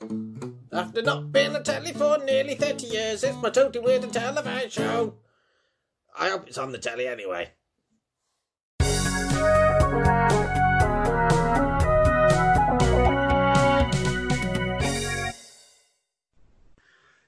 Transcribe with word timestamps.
After 0.00 1.00
not 1.00 1.32
being 1.32 1.56
on 1.56 1.64
telly 1.64 1.92
for 1.92 2.18
nearly 2.18 2.54
30 2.54 2.86
years, 2.86 3.24
it's 3.24 3.36
my 3.38 3.48
totally 3.48 3.84
weird 3.84 4.04
and 4.04 4.12
televised 4.12 4.72
show. 4.72 5.14
I 6.18 6.28
hope 6.28 6.46
it's 6.48 6.58
on 6.58 6.72
the 6.72 6.78
telly 6.78 7.06
anyway. 7.08 7.50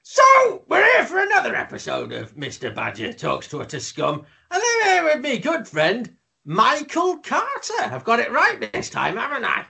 So, 0.03 0.63
we're 0.67 0.83
here 0.83 1.05
for 1.05 1.19
another 1.19 1.55
episode 1.55 2.11
of 2.11 2.35
Mr. 2.35 2.73
Badger 2.73 3.13
Talks 3.13 3.47
to 3.47 3.61
Utter 3.61 3.79
Scum, 3.79 4.25
and 4.51 4.61
I'm 4.63 4.91
here 4.91 5.03
with 5.05 5.21
me 5.21 5.39
good 5.39 5.67
friend, 5.67 6.15
Michael 6.45 7.17
Carter. 7.17 7.81
I've 7.81 8.03
got 8.03 8.19
it 8.19 8.31
right 8.31 8.71
this 8.73 8.89
time, 8.89 9.17
haven't 9.17 9.45
I? 9.45 9.65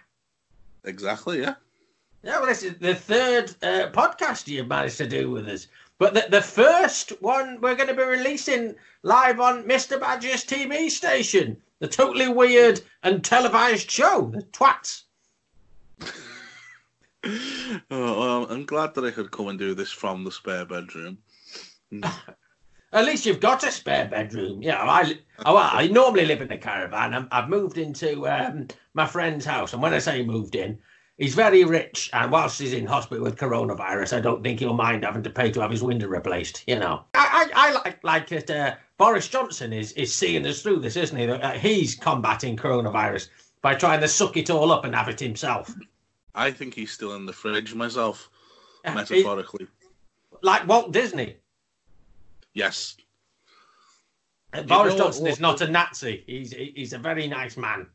Exactly, 0.84 1.42
yeah. 1.42 1.56
Yeah, 2.22 2.40
well, 2.40 2.48
this 2.48 2.64
is 2.64 2.78
the 2.80 2.96
third 2.96 3.52
uh, 3.64 3.90
podcast 3.92 4.48
you've 4.48 4.68
managed 4.68 4.98
to 4.98 5.08
do 5.08 5.32
with 5.32 5.48
us. 5.48 5.68
But 6.00 6.14
the, 6.14 6.26
the 6.30 6.42
first 6.42 7.12
one 7.22 7.60
we're 7.62 7.76
going 7.76 7.88
to 7.88 7.94
be 7.94 8.04
releasing 8.04 8.76
live 9.04 9.40
on 9.40 9.64
Mr. 9.64 10.00
Badger's 10.00 10.44
TV 10.44 10.90
station, 10.90 11.58
the 11.80 11.88
totally 11.88 12.28
weird 12.28 12.82
and 13.04 13.24
televised 13.24 13.90
show, 13.90 14.32
the 14.34 14.44
Twats. 14.44 15.04
Oh, 17.92 18.20
well, 18.20 18.48
I'm 18.50 18.66
glad 18.66 18.96
that 18.96 19.04
I 19.04 19.12
could 19.12 19.30
come 19.30 19.50
and 19.50 19.60
do 19.60 19.74
this 19.74 19.92
from 19.92 20.24
the 20.24 20.32
spare 20.32 20.64
bedroom. 20.64 21.18
At 22.94 23.06
least 23.06 23.26
you've 23.26 23.42
got 23.42 23.68
a 23.68 23.72
spare 23.74 24.08
bedroom. 24.08 24.64
Yeah, 24.64 24.82
I, 24.82 25.20
oh, 25.46 25.58
I 25.58 25.88
normally 25.88 26.26
live 26.26 26.42
in 26.42 26.50
a 26.54 26.58
caravan. 26.58 27.14
I'm, 27.14 27.28
I've 27.30 27.50
moved 27.50 27.78
into 27.78 28.26
um, 28.30 28.70
my 28.94 29.06
friend's 29.06 29.44
house, 29.44 29.74
and 29.74 29.82
when 29.82 29.94
I 29.94 30.00
say 30.00 30.24
moved 30.24 30.56
in, 30.56 30.80
he's 31.20 31.36
very 31.36 31.64
rich, 31.66 32.10
and 32.14 32.32
whilst 32.32 32.60
he's 32.60 32.74
in 32.74 32.88
hospital 32.88 33.24
with 33.24 33.38
coronavirus, 33.38 34.18
I 34.18 34.22
don't 34.22 34.42
think 34.42 34.60
he'll 34.60 34.74
mind 34.74 35.04
having 35.04 35.22
to 35.24 35.30
pay 35.30 35.52
to 35.52 35.62
have 35.62 35.70
his 35.70 35.84
window 35.84 36.08
replaced. 36.08 36.64
You 36.66 36.80
know, 36.80 37.04
I, 37.14 37.52
I, 37.54 37.70
I 37.70 37.72
like 37.74 38.04
like 38.04 38.28
that. 38.30 38.50
Uh, 38.50 38.76
Boris 38.98 39.28
Johnson 39.28 39.72
is 39.74 39.92
is 39.92 40.14
seeing 40.14 40.48
us 40.48 40.62
through 40.64 40.80
this, 40.80 40.96
isn't 40.96 41.18
he? 41.18 41.30
Uh, 41.30 41.52
he's 41.52 41.94
combating 41.96 42.58
coronavirus 42.58 43.30
by 43.62 43.76
trying 43.76 44.00
to 44.02 44.08
suck 44.08 44.38
it 44.38 44.50
all 44.50 44.72
up 44.72 44.86
and 44.86 44.96
have 44.96 45.10
it 45.10 45.20
himself. 45.20 45.76
I 46.34 46.50
think 46.52 46.74
he's 46.74 46.92
still 46.92 47.14
in 47.16 47.26
the 47.26 47.34
fridge 47.34 47.76
myself, 47.76 48.30
he- 48.86 48.94
metaphorically. 48.94 49.68
like 50.42 50.68
Walt 50.68 50.92
Disney. 50.92 51.36
Yes. 52.54 52.96
Uh, 54.54 54.64
Boris 54.64 54.96
Johnson 54.96 55.28
is 55.28 55.40
not 55.40 55.62
a 55.62 55.68
Nazi. 55.68 56.24
He's 56.26 56.52
he's 56.52 56.94
a 56.94 56.98
very 56.98 57.28
nice 57.28 57.56
man. 57.58 57.88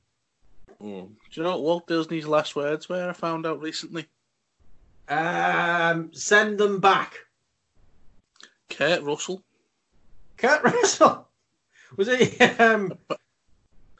Mm. 0.85 1.09
Do 1.09 1.15
you 1.33 1.43
know 1.43 1.53
what 1.53 1.63
Walt 1.63 1.87
Disney's 1.87 2.27
last 2.27 2.55
words 2.55 2.91
were? 2.91 3.09
I 3.09 3.15
found 3.15 3.47
out 3.47 3.61
recently. 3.61 4.07
Um, 5.09 6.13
send 6.13 6.59
them 6.59 6.79
back. 6.79 7.15
Kurt 8.69 9.03
Russell. 9.03 9.43
Kurt 10.37 10.63
Russell. 10.63 11.27
Was 11.97 12.09
he 12.09 12.39
um 12.41 12.93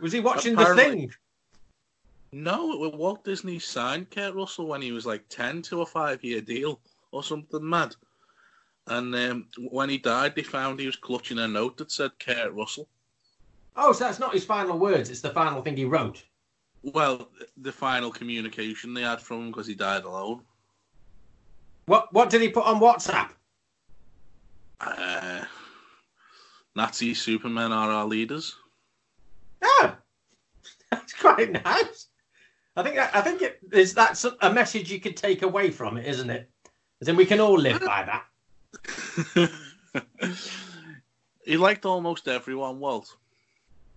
was 0.01 0.13
he 0.13 0.21
watching 0.21 0.57
the 0.57 0.75
thing? 0.75 1.11
No, 2.33 2.77
well, 2.77 2.93
Walt 2.93 3.25
Disney 3.25 3.61
signed 3.61 4.11
Kurt 4.11 4.35
Russell 4.35 4.67
when 4.67 4.83
he 4.83 4.91
was 4.91 5.07
like 5.07 5.29
10 5.29 5.63
to 5.63 5.83
a 5.83 5.87
five 5.87 6.23
year 6.25 6.41
deal 6.41 6.81
or 7.13 7.23
something 7.23 7.67
mad. 7.67 7.95
And 8.89 9.15
um, 9.15 9.47
when 9.71 9.89
he 9.89 9.99
died, 9.99 10.35
they 10.35 10.43
found 10.43 10.81
he 10.81 10.87
was 10.87 10.97
clutching 10.97 11.39
a 11.39 11.47
note 11.47 11.77
that 11.79 11.93
said 11.93 12.11
Kurt 12.19 12.53
Russell. 12.53 12.89
Oh, 13.77 13.93
so 13.93 14.05
that's 14.05 14.19
not 14.19 14.35
his 14.35 14.45
final 14.45 14.79
words, 14.79 15.11
it's 15.11 15.21
the 15.21 15.31
final 15.31 15.63
thing 15.63 15.77
he 15.77 15.85
wrote. 15.85 16.25
Well, 16.85 17.31
the 17.57 17.73
final 17.73 18.11
communication 18.11 18.93
they 18.93 19.03
had 19.03 19.21
from 19.21 19.43
him 19.43 19.51
because 19.51 19.67
he 19.67 19.75
died 19.75 20.05
alone. 20.05 20.43
What 21.87 22.13
what 22.13 22.31
did 22.31 22.43
he 22.43 22.49
put 22.49 22.67
on 22.67 22.81
WhatsApp? 22.81 23.31
Uh, 24.81 25.45
Nazi 26.77 27.15
supermen 27.15 27.73
are 27.73 27.91
our 27.91 28.05
leaders. 28.05 28.57
Oh, 29.63 29.97
that's 30.91 31.15
quite 31.15 31.53
nice. 31.53 32.09
I 32.77 32.83
think 32.83 32.99
I 32.99 33.21
think 33.21 33.41
it 33.41 33.61
is 33.73 33.95
that's 33.95 34.27
a 34.43 34.53
message 34.53 34.91
you 34.91 35.01
could 35.01 35.17
take 35.17 35.43
away 35.43 35.71
from 35.71 35.97
it, 35.97 36.07
isn't 36.07 36.29
it? 36.29 36.51
As 37.01 37.09
in 37.09 37.17
we 37.17 37.27
can 37.27 37.41
all 37.41 37.59
live 37.59 37.81
by 37.81 38.21
that. 39.35 39.51
he 41.45 41.57
liked 41.57 41.87
almost 41.87 42.29
everyone, 42.29 42.79
Walt. 42.79 43.17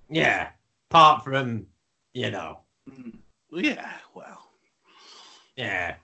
Yeah. 0.10 0.50
Apart 0.90 1.24
from, 1.24 1.66
you 2.14 2.32
know, 2.32 2.60
Yeah, 3.52 3.92
well. 4.14 4.50
yeah. 5.56 5.96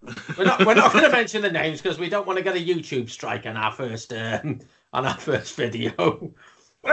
We're 0.38 0.44
not 0.44 0.64
we're 0.64 0.74
not 0.74 0.92
going 0.92 1.04
to 1.04 1.10
mention 1.10 1.42
the 1.42 1.50
names 1.50 1.82
because 1.82 1.98
we 1.98 2.08
don't 2.08 2.24
want 2.26 2.36
to 2.36 2.42
get 2.44 2.54
a 2.54 2.60
YouTube 2.64 3.10
strike 3.10 3.46
on 3.46 3.56
our 3.56 3.72
first 3.72 4.12
um, 4.12 4.60
on 4.92 5.04
our 5.04 5.18
first 5.18 5.54
video. 5.56 5.92
Oh 5.98 6.32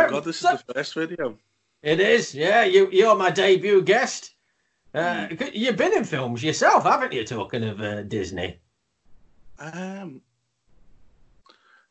God, 0.10 0.24
this 0.24 0.38
So- 0.38 0.54
is 0.54 0.64
the 0.66 0.74
first 0.74 0.96
video. 0.96 1.38
It 1.84 2.00
is, 2.00 2.34
yeah. 2.34 2.64
You 2.64 2.90
you're 2.92 3.16
my 3.16 3.30
debut 3.30 3.84
guest. 3.84 4.32
Uh, 4.96 5.28
You've 5.54 5.78
been 5.78 5.94
in 5.96 6.04
films 6.04 6.44
yourself, 6.44 6.84
haven't 6.84 7.14
you? 7.14 7.24
Talking 7.26 7.64
of 7.64 7.80
uh, 7.80 8.02
Disney. 8.04 8.60
Um, 9.60 10.22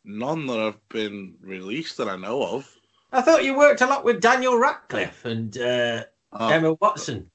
none 0.05 0.47
that 0.47 0.59
have 0.59 0.89
been 0.89 1.35
released 1.41 1.97
that 1.99 2.09
I 2.09 2.17
know 2.17 2.43
of. 2.43 2.69
I 3.13 3.23
thought 3.23 3.45
you 3.45 3.57
worked 3.57 3.83
a 3.83 3.87
lot 3.87 4.05
with 4.05 4.21
Daniel 4.21 4.59
Radcliffe 4.59 5.25
and 5.25 5.57
uh, 5.59 6.05
Uh, 6.33 6.49
Emma 6.49 6.73
Watson. 6.81 7.31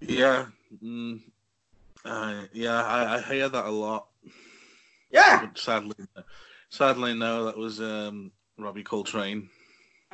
Yeah, 0.00 0.46
mm, 0.82 1.20
uh, 2.04 2.42
yeah, 2.52 2.84
I, 2.84 3.16
I 3.16 3.20
hear 3.22 3.48
that 3.48 3.64
a 3.66 3.70
lot. 3.70 4.08
Yeah. 5.10 5.46
But 5.46 5.58
sadly, 5.58 5.96
sadly, 6.68 7.14
no, 7.14 7.44
that 7.44 7.56
was 7.56 7.80
um, 7.80 8.32
Robbie 8.58 8.82
Coltrane. 8.82 9.48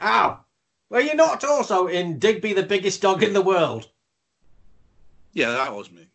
Ow. 0.02 0.40
Well, 0.88 1.00
you're 1.00 1.14
not 1.14 1.44
also 1.44 1.86
in 1.86 2.18
Digby, 2.18 2.52
the 2.52 2.62
biggest 2.62 3.00
dog 3.00 3.22
in 3.22 3.32
the 3.32 3.42
world. 3.42 3.88
Yeah, 5.32 5.50
that 5.52 5.74
was 5.74 5.90
me. 5.90 6.06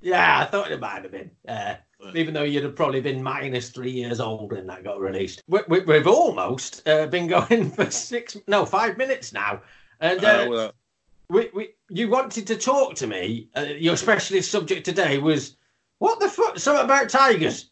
Yeah, 0.00 0.40
I 0.40 0.44
thought 0.44 0.70
it 0.70 0.80
might 0.80 1.02
have 1.02 1.12
been. 1.12 1.30
Uh, 1.46 1.74
even 2.14 2.34
though 2.34 2.44
you'd 2.44 2.62
have 2.62 2.76
probably 2.76 3.00
been 3.00 3.22
minus 3.22 3.70
three 3.70 3.90
years 3.90 4.20
old 4.20 4.52
when 4.52 4.66
that 4.66 4.84
got 4.84 5.00
released. 5.00 5.42
We, 5.48 5.60
we, 5.68 5.80
we've 5.80 6.06
almost 6.06 6.86
uh, 6.86 7.06
been 7.06 7.26
going 7.28 7.70
for 7.70 7.90
six, 7.90 8.36
no, 8.46 8.64
five 8.64 8.96
minutes 8.96 9.32
now. 9.32 9.62
And 10.00 10.24
uh, 10.24 10.28
Uh, 10.28 10.46
well, 10.48 10.72
we, 11.28 11.50
we, 11.54 11.68
you 11.90 12.08
wanted 12.08 12.46
to 12.46 12.56
talk 12.56 12.94
to 12.96 13.06
me. 13.06 13.48
Uh, 13.56 13.62
your 13.62 13.96
specialist 13.96 14.50
subject 14.50 14.84
today 14.84 15.18
was 15.18 15.56
what 15.98 16.20
the 16.20 16.28
fuck? 16.28 16.58
Something 16.58 16.84
about 16.84 17.08
tigers. 17.08 17.70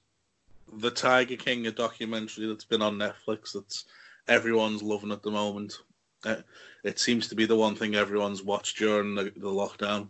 the 0.73 0.91
Tiger 0.91 1.37
King, 1.37 1.67
a 1.67 1.73
documentary 1.73 2.47
that's 2.47 2.65
been 2.65 2.83
on 2.83 2.99
Netflix 2.99 3.53
that's 3.55 3.85
everyone's 4.29 4.83
loving 4.83 5.13
at 5.13 5.23
the 5.23 5.31
moment. 5.31 5.79
Uh, 6.25 6.37
it 6.85 6.99
seems 6.99 7.29
to 7.29 7.35
be 7.35 7.47
the 7.47 7.57
one 7.57 7.75
thing 7.75 7.95
everyone's 7.95 8.43
watched 8.43 8.79
during 8.79 9.15
the, 9.15 9.25
the 9.25 9.49
lockdown. 9.49 10.09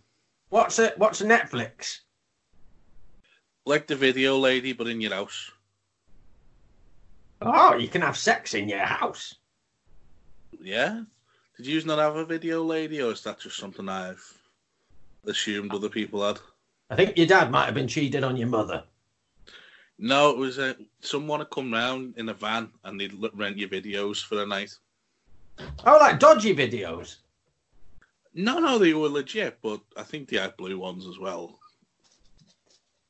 What's 0.49 0.79
it? 0.79 0.97
what's 0.99 1.21
a 1.21 1.27
Netflix? 1.27 2.01
Like 3.65 3.87
the 3.87 3.97
video 3.97 4.39
lady, 4.39 4.73
but 4.73 4.87
in 4.87 5.01
your 5.01 5.13
house. 5.13 5.51
Oh, 7.43 7.77
you 7.77 7.89
can 7.89 8.03
have 8.03 8.17
sex 8.17 8.55
in 8.55 8.69
your 8.69 8.79
house. 8.79 9.35
Yeah? 10.61 11.03
Did 11.57 11.67
you 11.67 11.83
not 11.85 11.99
have 11.99 12.17
a 12.17 12.25
video 12.25 12.63
lady, 12.63 13.01
or 13.01 13.13
is 13.13 13.23
that 13.23 13.41
just 13.41 13.57
something 13.57 13.89
I've 13.89 14.23
assumed 15.27 15.73
other 15.73 15.89
people 15.89 16.27
had? 16.27 16.39
I 16.91 16.97
think 16.97 17.17
your 17.17 17.27
dad 17.27 17.51
might 17.51 17.65
have 17.65 17.75
been 17.75 17.89
cheating 17.89 18.25
on 18.25 18.37
your 18.37 18.49
mother. 18.49 18.85
No, 19.99 20.31
it 20.31 20.37
was 20.37 20.59
uh, 20.59 20.75
someone 21.01 21.41
had 21.41 21.51
come 21.51 21.73
round 21.73 22.15
in 22.19 22.29
a 22.29 22.35
van 22.35 22.69
and 22.85 23.01
they'd 23.01 23.15
rent 23.35 23.57
your 23.57 23.71
videos 23.71 24.23
for 24.23 24.35
the 24.35 24.45
night. 24.45 24.77
Oh, 25.87 25.97
like 25.99 26.19
dodgy 26.19 26.55
videos. 26.55 27.17
No, 28.35 28.59
no, 28.59 28.79
they 28.79 28.93
were 28.93 29.09
legit, 29.09 29.59
but 29.63 29.81
I 29.97 30.03
think 30.03 30.29
they 30.29 30.37
had 30.37 30.57
blue 30.59 30.79
ones 30.79 31.07
as 31.07 31.19
well. 31.19 31.59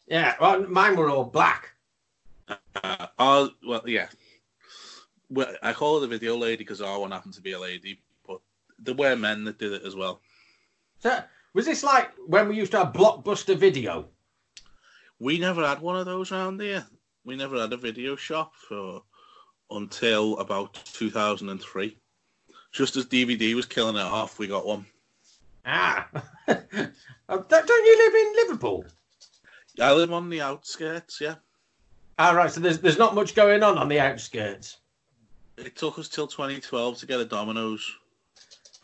Yeah, 0.07 0.37
well, 0.41 0.61
mine 0.69 0.95
were 0.95 1.11
all 1.11 1.25
black. 1.25 1.73
Uh, 2.49 3.07
oh, 3.19 3.51
well, 3.67 3.83
yeah. 3.87 4.07
Well, 5.29 5.53
I 5.61 5.73
call 5.73 5.97
her 5.97 6.01
the 6.03 6.07
video 6.07 6.37
lady 6.37 6.59
because 6.59 6.81
our 6.81 7.01
one 7.01 7.11
happened 7.11 7.35
to 7.35 7.41
be 7.41 7.53
a 7.53 7.59
lady, 7.59 8.01
there 8.79 8.95
were 8.95 9.17
men 9.17 9.45
that 9.45 9.59
did 9.59 9.73
it 9.73 9.83
as 9.85 9.95
well. 9.97 10.21
So, 10.99 11.23
was 11.55 11.67
this 11.67 11.83
like 11.83 12.13
when 12.27 12.49
we 12.49 12.57
used 12.57 12.73
to 12.73 12.79
have 12.79 12.93
Blockbuster 12.93 13.57
Video? 13.57 14.09
We 15.19 15.39
never 15.39 15.67
had 15.67 15.81
one 15.81 15.97
of 15.97 16.07
those 16.07 16.31
around 16.33 16.61
here. 16.61 16.87
We 17.25 17.37
never 17.37 17.59
had 17.61 17.73
a 17.73 17.77
video 17.77 18.17
shop 18.17 18.55
for 18.55 19.03
until 19.71 20.39
about 20.39 20.75
2003. 20.93 21.99
Just 22.73 22.97
as 22.97 23.07
DVD 23.07 23.55
was 23.55 23.67
killing 23.67 23.97
it 23.97 24.03
off, 24.03 24.39
we 24.39 24.47
got 24.47 24.67
one. 24.67 24.87
Ah, 25.65 26.07
Uh, 26.13 26.55
don't 27.29 27.49
don't 27.49 27.87
you 27.87 27.99
live 27.99 28.15
in 28.15 28.33
Liverpool? 28.47 28.85
I 29.81 29.93
live 29.93 30.13
on 30.13 30.29
the 30.31 30.41
outskirts, 30.41 31.21
yeah. 31.21 31.37
All 32.19 32.35
right, 32.35 32.51
so 32.51 32.61
there's 32.61 32.79
there's 32.79 32.99
not 32.99 33.15
much 33.15 33.35
going 33.35 33.63
on 33.63 33.77
on 33.77 33.89
the 33.89 33.99
outskirts, 34.01 34.79
It 35.57 35.77
took 35.77 35.99
us 35.99 36.09
till 36.09 36.27
2012 36.27 36.99
to 36.99 37.07
get 37.07 37.21
a 37.21 37.25
Domino's. 37.25 37.91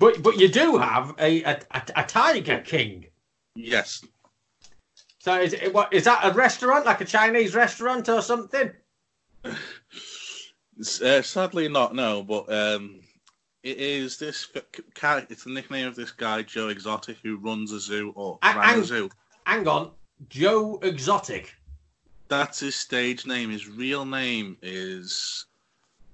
But 0.02 0.20
but 0.20 0.36
you 0.36 0.48
do 0.48 0.76
have 0.78 1.14
a 1.20 1.44
a, 1.44 1.60
a, 1.94 2.02
Tiger 2.02 2.58
King. 2.58 3.06
Yes. 3.54 4.04
So 5.20 5.40
is 5.40 5.52
it 5.52 5.72
what 5.72 5.92
is 5.92 6.04
that 6.04 6.24
a 6.24 6.34
restaurant 6.34 6.84
like 6.84 7.00
a 7.00 7.04
Chinese 7.04 7.54
restaurant 7.54 8.08
or 8.08 8.20
something? 8.20 8.72
Uh, 9.44 11.22
sadly, 11.22 11.68
not 11.68 11.94
no, 11.94 12.24
but 12.24 12.52
um, 12.52 12.98
it 13.62 13.78
is 13.78 14.18
this 14.18 14.48
character. 14.94 15.32
It's 15.32 15.44
the 15.44 15.50
nickname 15.50 15.86
of 15.86 15.94
this 15.94 16.10
guy, 16.10 16.42
Joe 16.42 16.68
Exotic, 16.68 17.18
who 17.22 17.36
runs 17.36 17.70
a 17.70 17.78
zoo 17.78 18.12
or 18.16 18.40
I- 18.42 18.56
ran 18.56 18.68
I'm- 18.70 18.80
a 18.80 18.84
zoo. 18.84 19.10
Hang 19.46 19.68
on, 19.68 19.92
Joe 20.28 20.80
Exotic. 20.82 21.54
That's 22.26 22.58
his 22.58 22.74
stage 22.74 23.24
name. 23.24 23.50
His 23.50 23.68
real 23.68 24.04
name 24.04 24.56
is 24.62 25.46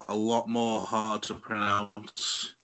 a 0.09 0.15
lot 0.15 0.47
more 0.47 0.83
hard 0.83 1.23
to 1.23 1.35
pronounce 1.35 2.55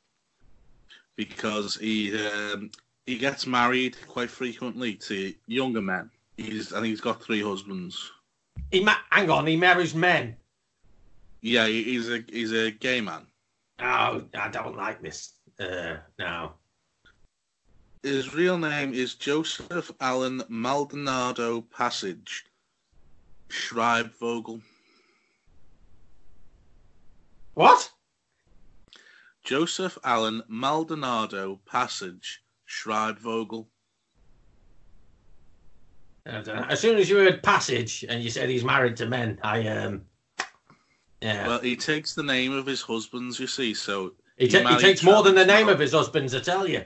because 1.17 1.77
he 1.77 2.17
um, 2.27 2.71
he 3.07 3.19
gets 3.19 3.47
married 3.47 3.97
quite 4.09 4.31
frequently 4.31 4.95
to 4.95 5.35
younger 5.47 5.83
men. 5.83 6.11
He's 6.37 6.73
I 6.73 6.77
think 6.77 6.89
he's 6.89 7.01
got 7.01 7.23
three 7.23 7.43
husbands. 7.43 8.11
He 8.71 8.83
ma- 8.83 8.97
hang 9.11 9.31
on, 9.31 9.47
he 9.47 9.57
marries 9.57 9.95
men. 9.95 10.37
Yeah, 11.41 11.67
he's 11.67 12.11
a 12.11 12.25
he's 12.29 12.53
a 12.53 12.71
gay 12.71 13.01
man. 13.01 13.27
Oh, 13.81 14.23
I 14.35 14.49
don't 14.51 14.77
like 14.77 15.03
this. 15.03 15.35
Uh, 15.59 15.97
no. 16.19 16.53
His 18.03 18.35
real 18.35 18.59
name 18.59 18.93
is 18.93 19.15
Joseph 19.15 19.91
Allen 20.01 20.43
Maldonado 20.49 21.63
Passage 21.63 22.45
Schreibvogel. 23.49 24.61
What? 27.55 27.91
Joseph 29.45 29.99
Allen 30.03 30.43
Maldonado 30.49 31.61
Passage 31.67 32.43
Schreibvogel. 32.67 33.67
As 36.27 36.81
soon 36.81 36.97
as 36.97 37.11
you 37.11 37.19
heard 37.19 37.43
passage 37.43 38.05
and 38.09 38.23
you 38.23 38.31
said 38.31 38.49
he's 38.49 38.65
married 38.65 38.97
to 38.97 39.07
men, 39.07 39.39
I 39.43 39.67
um, 39.69 40.07
yeah. 41.21 41.47
Well, 41.47 41.61
he 41.61 41.77
takes 41.77 42.15
the 42.15 42.23
name 42.23 42.53
of 42.53 42.67
his 42.67 42.81
husbands, 42.81 43.39
you 43.39 43.47
see. 43.47 43.75
So 43.75 44.15
he, 44.39 44.49
ta- 44.49 44.67
he 44.67 44.79
takes 44.79 45.03
more 45.03 45.23
than 45.23 45.35
the 45.35 45.45
name 45.47 45.69
of 45.69 45.79
his 45.79 45.93
husbands, 45.93 46.35
I 46.35 46.41
tell 46.41 46.67
you. 46.67 46.85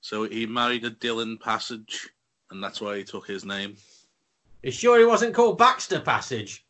So 0.00 0.24
he 0.24 0.46
married 0.46 0.84
a 0.84 0.90
Dillon 0.90 1.38
Passage, 1.38 2.08
and 2.50 2.62
that's 2.62 2.80
why 2.80 2.98
he 2.98 3.04
took 3.04 3.26
his 3.26 3.44
name. 3.44 3.76
You 4.62 4.70
sure 4.70 4.98
he 4.98 5.04
wasn't 5.04 5.34
called 5.34 5.58
Baxter 5.58 6.00
Passage? 6.00 6.65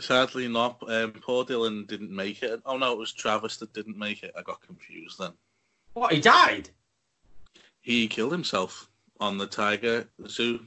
Sadly, 0.00 0.48
not. 0.48 0.82
Um, 0.88 1.12
poor 1.12 1.44
Dylan 1.44 1.86
didn't 1.86 2.10
make 2.10 2.42
it. 2.42 2.60
Oh 2.66 2.76
no, 2.76 2.92
it 2.92 2.98
was 2.98 3.12
Travis 3.12 3.56
that 3.58 3.72
didn't 3.72 3.96
make 3.96 4.22
it. 4.22 4.32
I 4.36 4.42
got 4.42 4.60
confused 4.60 5.18
then. 5.20 5.32
What? 5.92 6.12
He 6.12 6.20
died? 6.20 6.70
He 7.80 8.08
killed 8.08 8.32
himself 8.32 8.88
on 9.20 9.38
the 9.38 9.46
Tiger 9.46 10.08
Zoo 10.26 10.60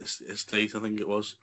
es- 0.00 0.20
estate, 0.20 0.74
I 0.74 0.80
think 0.80 1.00
it 1.00 1.08
was. 1.08 1.36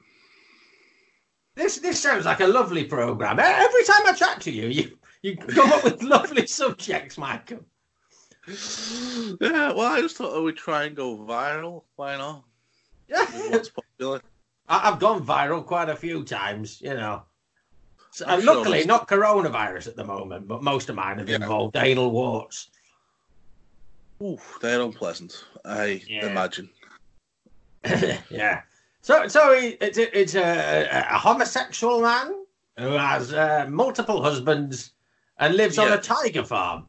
This 1.55 1.79
this 1.79 1.99
sounds 1.99 2.25
like 2.25 2.41
a 2.41 2.47
lovely 2.47 2.83
program. 2.83 3.39
Every 3.39 3.83
time 3.85 4.05
I 4.05 4.13
chat 4.13 4.41
to 4.41 4.51
you, 4.51 4.67
you 4.67 4.97
you 5.21 5.37
come 5.37 5.71
up 5.71 5.83
with 5.83 6.03
lovely 6.03 6.45
subjects, 6.47 7.17
Michael. 7.17 7.65
Yeah, 8.47 9.71
well, 9.71 9.81
I 9.81 10.01
just 10.01 10.17
thought 10.17 10.35
I 10.35 10.39
would 10.39 10.57
try 10.57 10.83
and 10.83 10.95
go 10.95 11.17
viral. 11.17 11.83
Why 11.95 12.17
not? 12.17 12.43
With 13.09 13.51
What's 13.51 13.69
popular? 13.69 14.21
I- 14.69 14.89
I've 14.89 14.99
gone 14.99 15.25
viral 15.25 15.65
quite 15.65 15.89
a 15.89 15.95
few 15.95 16.23
times, 16.23 16.81
you 16.81 16.93
know. 16.93 17.23
So, 18.11 18.25
and 18.27 18.43
sure 18.43 18.55
luckily, 18.55 18.85
not 18.85 19.07
coronavirus 19.07 19.87
at 19.87 19.95
the 19.95 20.03
moment, 20.03 20.47
but 20.47 20.61
most 20.61 20.89
of 20.89 20.95
mine 20.95 21.17
have 21.17 21.27
Yeah. 21.29 21.37
involved 21.37 21.75
anal 21.75 22.11
warts. 22.11 22.69
Ooh, 24.21 24.39
they're 24.61 24.81
unpleasant. 24.81 25.43
I 25.65 26.03
Yeah. 26.07 26.27
imagine. 26.27 26.69
yeah. 28.29 28.61
So, 29.01 29.27
so 29.27 29.59
he, 29.59 29.69
it's 29.81 29.97
a, 29.97 30.17
it's 30.17 30.35
a, 30.35 30.87
a 31.09 31.17
homosexual 31.17 32.01
man 32.01 32.45
who 32.77 32.91
has 32.93 33.33
uh, 33.33 33.65
multiple 33.69 34.23
husbands 34.23 34.91
and 35.39 35.55
lives 35.55 35.77
on 35.77 35.91
a 35.91 35.97
tiger 35.97 36.43
farm. 36.45 36.87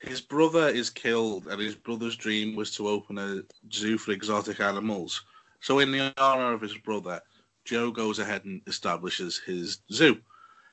His 0.00 0.20
brother 0.20 0.68
is 0.68 0.90
killed, 0.90 1.46
and 1.46 1.60
his 1.60 1.74
brother's 1.74 2.16
dream 2.16 2.56
was 2.56 2.70
to 2.76 2.88
open 2.88 3.18
a 3.18 3.42
zoo 3.72 3.96
for 3.98 4.12
exotic 4.12 4.60
animals. 4.60 5.22
So, 5.60 5.78
in 5.78 5.92
the 5.92 6.12
honor 6.20 6.52
of 6.52 6.60
his 6.60 6.76
brother, 6.78 7.20
Joe 7.64 7.90
goes 7.90 8.18
ahead 8.18 8.44
and 8.44 8.62
establishes 8.66 9.38
his 9.38 9.80
zoo. 9.92 10.20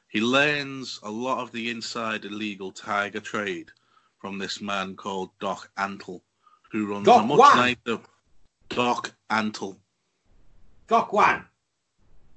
He 0.09 0.21
learns 0.21 0.99
a 1.03 1.11
lot 1.11 1.39
of 1.39 1.51
the 1.51 1.69
inside 1.69 2.23
illegal 2.25 2.71
tiger 2.71 3.19
trade 3.19 3.67
from 4.19 4.37
this 4.37 4.61
man 4.61 4.95
called 4.95 5.31
Doc 5.39 5.69
Antle, 5.77 6.21
who 6.71 6.87
runs 6.87 7.05
Doc 7.05 7.23
a 7.23 7.27
much 7.27 7.39
Wan? 7.39 7.57
nicer. 7.57 8.01
Doc 8.69 9.13
Antle. 9.29 9.77
Doc 10.87 11.11
Gokwan. 11.11 11.45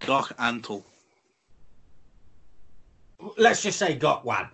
Doc 0.01 0.37
Antle. 0.39 0.85
Let's 3.37 3.63
just 3.63 3.79
say 3.79 3.95
Doc 3.95 4.25
Gokwan. 4.25 4.51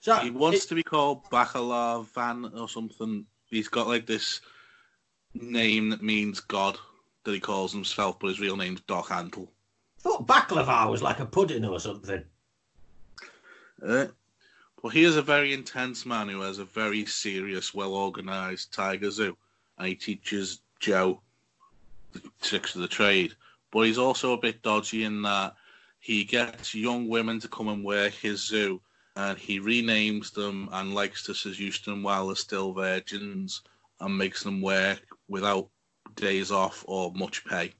So 0.00 0.16
He 0.16 0.30
wants 0.30 0.64
it- 0.64 0.68
to 0.68 0.74
be 0.74 0.82
called 0.82 1.24
Bacala 1.30 2.04
Van 2.14 2.44
or 2.58 2.68
something. 2.68 3.26
He's 3.46 3.68
got 3.68 3.86
like 3.86 4.06
this 4.06 4.40
name 5.34 5.90
that 5.90 6.02
means 6.02 6.40
God 6.40 6.78
that 7.26 7.34
he 7.34 7.40
calls 7.40 7.72
himself, 7.72 8.18
but 8.18 8.28
his 8.28 8.40
real 8.40 8.56
name's 8.56 8.80
Doc 8.82 9.08
Antle. 9.08 9.48
I 9.98 10.02
thought 10.02 10.26
baklava 10.26 10.88
was 10.88 11.02
like 11.02 11.18
a 11.18 11.26
pudding 11.26 11.64
or 11.64 11.80
something. 11.80 12.24
Uh, 13.84 14.06
but 14.80 14.88
he 14.90 15.02
is 15.02 15.16
a 15.16 15.22
very 15.22 15.52
intense 15.52 16.06
man 16.06 16.28
who 16.28 16.40
has 16.40 16.58
a 16.58 16.64
very 16.64 17.04
serious, 17.04 17.74
well 17.74 17.94
organized 17.94 18.72
tiger 18.72 19.10
zoo, 19.10 19.36
and 19.76 19.88
he 19.88 19.96
teaches 19.96 20.60
Joe 20.78 21.20
the 22.12 22.22
tricks 22.40 22.76
of 22.76 22.80
the 22.80 22.88
trade. 22.88 23.34
But 23.72 23.82
he's 23.82 23.98
also 23.98 24.32
a 24.32 24.40
bit 24.40 24.62
dodgy 24.62 25.02
in 25.02 25.22
that 25.22 25.54
he 25.98 26.24
gets 26.24 26.74
young 26.74 27.08
women 27.08 27.40
to 27.40 27.48
come 27.48 27.68
and 27.68 27.84
work 27.84 28.12
his 28.12 28.46
zoo, 28.46 28.80
and 29.16 29.36
he 29.36 29.58
renames 29.58 30.32
them 30.32 30.68
and 30.70 30.94
likes 30.94 31.24
to 31.24 31.34
seduce 31.34 31.80
them 31.80 32.04
while 32.04 32.28
they're 32.28 32.36
still 32.36 32.72
virgins, 32.72 33.62
and 33.98 34.16
makes 34.16 34.44
them 34.44 34.62
work 34.62 35.02
without 35.26 35.68
days 36.16 36.50
off 36.50 36.84
or 36.88 37.12
much 37.12 37.44
pay. 37.44 37.72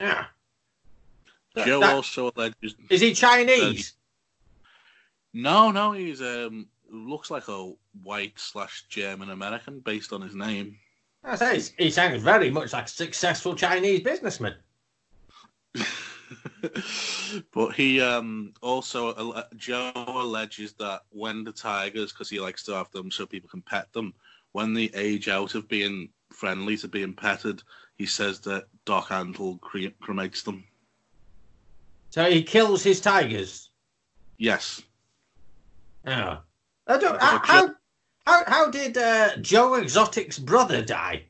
Yeah. 0.00 0.26
Joe 1.56 1.80
that- 1.80 1.94
also 1.94 2.30
alleges 2.36 2.74
is 2.90 3.00
he 3.00 3.14
Chinese? 3.14 3.94
No, 5.34 5.70
no, 5.70 5.92
he's 5.92 6.20
um 6.20 6.66
looks 6.90 7.30
like 7.30 7.48
a 7.48 7.72
white 8.02 8.38
slash 8.38 8.84
German 8.88 9.30
American 9.30 9.80
based 9.80 10.12
on 10.12 10.20
his 10.20 10.34
name. 10.34 10.76
I 11.24 11.36
say 11.36 11.52
he's- 11.52 11.72
he 11.78 11.90
sounds 11.90 12.22
very 12.22 12.50
much 12.50 12.72
like 12.72 12.86
a 12.86 12.88
successful 12.88 13.54
Chinese 13.54 14.00
businessman. 14.00 14.56
but 17.52 17.70
he 17.74 18.00
um 18.00 18.52
also 18.60 19.14
alle- 19.14 19.44
Joe 19.56 19.92
alleges 19.96 20.72
that 20.74 21.02
when 21.10 21.44
the 21.44 21.52
tigers, 21.52 22.12
because 22.12 22.28
he 22.30 22.40
likes 22.40 22.62
to 22.64 22.72
have 22.72 22.90
them 22.90 23.10
so 23.10 23.26
people 23.26 23.48
can 23.48 23.62
pet 23.62 23.92
them, 23.92 24.14
when 24.52 24.74
they 24.74 24.90
age 24.94 25.28
out 25.28 25.54
of 25.54 25.68
being 25.68 26.08
friendly 26.32 26.76
to 26.78 26.88
being 26.88 27.14
petted, 27.14 27.62
he 27.96 28.06
says 28.06 28.40
that 28.40 28.66
Doc 28.84 29.08
Antle 29.08 29.60
cre- 29.60 29.94
cremates 30.02 30.44
them. 30.44 30.64
So 32.10 32.30
he 32.30 32.42
kills 32.42 32.82
his 32.82 33.00
tigers. 33.00 33.70
Yes. 34.38 34.82
Oh. 36.06 36.38
I 36.86 36.98
don't, 36.98 37.12
But 37.12 37.22
how, 37.22 37.40
how, 37.44 37.74
how, 38.26 38.44
how 38.46 38.70
did 38.70 38.98
uh, 38.98 39.36
Joe 39.36 39.74
Exotic's 39.74 40.38
brother 40.38 40.82
die? 40.82 41.24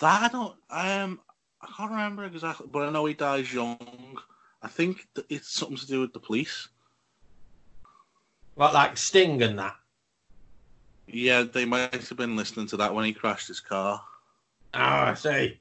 That 0.00 0.22
I 0.22 0.28
don't 0.28 0.54
um 0.70 1.20
I 1.60 1.66
can't 1.76 1.90
remember 1.90 2.24
exactly, 2.24 2.66
but 2.70 2.88
I 2.88 2.90
know 2.90 3.06
he 3.06 3.14
dies 3.14 3.52
young. 3.52 4.18
I 4.60 4.68
think 4.68 5.06
that 5.14 5.24
it's 5.28 5.52
something 5.52 5.76
to 5.76 5.86
do 5.86 6.00
with 6.00 6.12
the 6.12 6.20
police. 6.20 6.68
What, 8.54 8.74
like 8.74 8.96
Sting 8.96 9.42
and 9.42 9.58
that? 9.58 9.76
Yeah, 11.14 11.44
they 11.44 11.64
might 11.64 11.94
have 11.94 12.16
been 12.16 12.34
listening 12.34 12.66
to 12.68 12.76
that 12.78 12.92
when 12.92 13.04
he 13.04 13.12
crashed 13.12 13.46
his 13.46 13.60
car. 13.60 14.02
Oh, 14.74 14.80
I 14.80 15.14
see. 15.14 15.60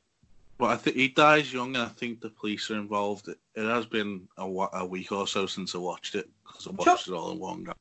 But 0.58 0.66
I 0.72 0.78
think 0.78 0.96
he 0.96 1.10
dies 1.10 1.54
young, 1.54 1.76
and 1.76 1.86
I 1.86 1.90
think 1.90 2.22
the 2.22 2.30
police 2.32 2.72
are 2.72 2.76
involved. 2.76 3.28
It, 3.28 3.38
it 3.54 3.66
has 3.68 3.86
been 3.86 4.28
a, 4.38 4.48
wa- 4.48 4.72
a 4.74 4.84
week 4.84 5.12
or 5.12 5.28
so 5.28 5.46
since 5.46 5.76
I 5.76 5.78
watched 5.78 6.16
it 6.16 6.28
because 6.44 6.66
I 6.66 6.72
watched 6.72 7.08
it 7.08 7.14
all 7.14 7.32
in 7.32 7.40
one 7.40 7.64
go. 7.66 7.74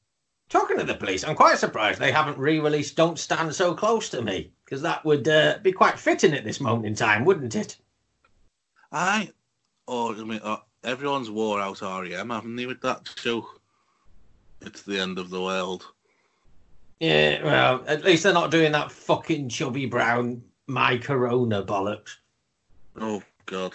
Talking 0.51 0.77
to 0.79 0.85
the 0.85 0.95
police, 0.95 1.25
I'm 1.25 1.35
quite 1.35 1.57
surprised 1.57 1.99
they 1.99 2.13
haven't 2.13 2.37
re-released 2.37 2.95
"Don't 2.95 3.19
Stand 3.19 3.55
So 3.55 3.73
Close 3.73 4.11
to 4.11 4.21
Me" 4.21 4.53
because 4.67 4.83
that 4.83 5.03
would 5.07 5.27
uh, 5.27 5.59
be 5.63 5.73
quite 5.73 5.99
fitting 5.99 6.35
at 6.35 6.45
this 6.45 6.61
moment 6.61 6.85
in 6.85 6.95
time, 6.95 7.25
wouldn't 7.25 7.57
it? 7.57 7.79
I, 8.91 9.31
oh, 9.89 10.15
I 10.15 10.25
mean, 10.25 10.41
uh, 10.45 10.59
everyone's 10.85 11.31
wore 11.31 11.59
out 11.59 11.81
REM, 11.81 12.29
haven't 12.29 12.57
they, 12.57 12.67
with 12.67 12.83
that 12.83 13.09
show? 13.17 13.49
It's 14.61 14.83
the 14.83 15.01
end 15.01 15.19
of 15.19 15.31
the 15.31 15.41
world. 15.41 15.87
Yeah, 17.01 17.43
well, 17.45 17.85
at 17.87 18.05
least 18.05 18.23
they're 18.23 18.33
not 18.33 18.51
doing 18.51 18.73
that 18.73 18.93
fucking 18.93 19.49
chubby 19.49 19.87
brown 19.87 20.43
my 20.67 20.97
Corona 20.97 21.65
bollocks. 21.65 22.17
Oh 22.97 23.23
God, 23.47 23.73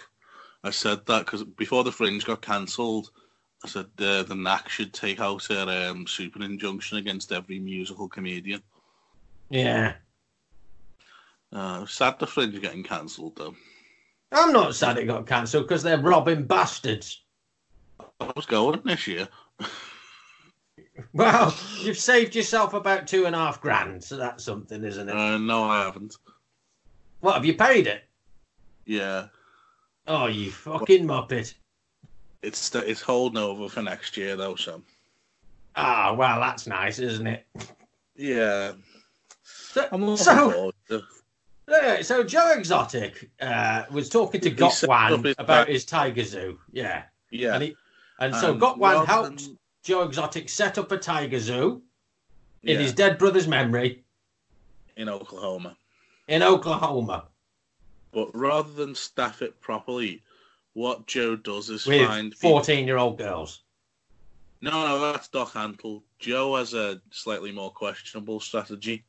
I 0.64 0.70
said 0.70 1.06
that 1.06 1.26
because 1.26 1.44
before 1.44 1.84
the 1.84 1.92
Fringe 1.92 2.24
got 2.26 2.42
cancelled, 2.42 3.12
I 3.64 3.68
said 3.68 3.88
uh, 4.00 4.24
the 4.24 4.36
Knack 4.36 4.70
should 4.70 4.94
take 4.94 5.20
out 5.20 5.50
a 5.50 5.90
um, 5.90 6.06
super 6.08 6.44
injunction 6.44 6.98
against 6.98 7.32
every 7.32 7.60
musical 7.60 8.08
comedian. 8.08 8.62
Yeah, 9.50 9.94
Uh, 11.52 11.86
sad 11.86 12.20
the 12.20 12.28
fringe 12.28 12.60
getting 12.62 12.84
cancelled 12.84 13.36
though. 13.38 13.56
I'm 14.32 14.52
not 14.52 14.76
sad 14.76 14.98
it 14.98 15.06
got 15.06 15.26
cancelled 15.26 15.68
because 15.68 15.84
they're 15.84 15.98
robbing 15.98 16.46
bastards. 16.46 17.24
I 18.20 18.32
was 18.36 18.46
going 18.46 18.82
this 18.84 19.08
year. 19.08 19.28
Well, 21.14 21.56
you've 21.82 21.98
saved 21.98 22.36
yourself 22.36 22.74
about 22.74 23.08
two 23.08 23.26
and 23.26 23.36
a 23.36 23.40
half 23.40 23.62
grand, 23.62 24.04
so 24.04 24.18
that's 24.18 24.44
something, 24.44 24.84
isn't 24.84 25.10
it? 25.10 25.16
Uh, 25.16 25.38
no, 25.38 25.64
I 25.66 25.84
haven't. 25.84 26.16
what 27.20 27.36
have 27.36 27.46
you 27.46 27.54
paid 27.56 27.88
it? 27.88 28.04
Yeah, 28.86 29.28
Oh, 30.08 30.28
you 30.28 30.52
fucking 30.52 31.06
muppet! 31.06 31.54
it's 32.42 32.74
it's 32.76 33.02
holding 33.02 33.38
over 33.38 33.68
for 33.68 33.82
next 33.82 34.16
year 34.16 34.36
though. 34.36 34.56
So 34.56 34.82
Ah, 35.76 36.14
well, 36.14 36.40
that's 36.40 36.66
nice, 36.68 36.98
isn't 37.00 37.28
it? 37.28 37.46
yeah, 38.16 38.72
So, 39.44 39.88
I'm 39.92 40.02
looking 40.06 40.18
so, 40.24 40.52
forward 40.52 40.76
to- 40.90 42.04
so 42.04 42.24
Joe 42.24 42.54
Exotic 42.58 43.30
uh, 43.42 43.84
was 43.92 44.08
talking 44.10 44.40
to 44.42 44.50
Gotwan 44.52 45.26
his 45.26 45.36
about 45.38 45.68
his 45.68 45.84
tiger 45.86 46.24
zoo. 46.24 46.60
Yeah, 46.72 47.04
yeah. 47.30 47.54
and 47.56 47.64
he 47.64 47.76
and 48.20 48.34
so 48.34 48.54
and 48.54 48.62
Gotwan 48.62 49.06
helped 49.06 49.46
than- 49.46 49.58
Joe 49.88 50.02
Exotic 50.02 50.50
set 50.50 50.78
up 50.78 50.92
a 50.92 50.98
tiger 50.98 51.40
zoo 51.40 51.82
in 52.62 52.78
his 52.78 52.92
dead 52.92 53.18
brother's 53.18 53.48
memory 53.48 54.04
in 54.98 55.08
Oklahoma. 55.08 55.78
in 56.28 56.44
Oklahoma 56.44 57.30
But 58.12 58.36
rather 58.36 58.74
than 58.74 58.96
staff 58.96 59.42
it 59.42 59.62
properly, 59.62 60.24
what 60.74 61.08
Joe 61.08 61.38
does 61.38 61.70
is 61.70 61.86
with 61.86 62.06
find 62.06 62.36
fourteen-year-old 62.36 63.18
girls. 63.18 63.64
No, 64.60 64.72
no, 64.72 65.14
that's 65.14 65.30
Doc 65.30 65.54
Antle. 65.54 66.04
Joe 66.20 66.58
has 66.58 66.74
a 66.74 67.02
slightly 67.12 67.54
more 67.54 67.72
questionable 67.72 68.42
strategy. 68.42 69.06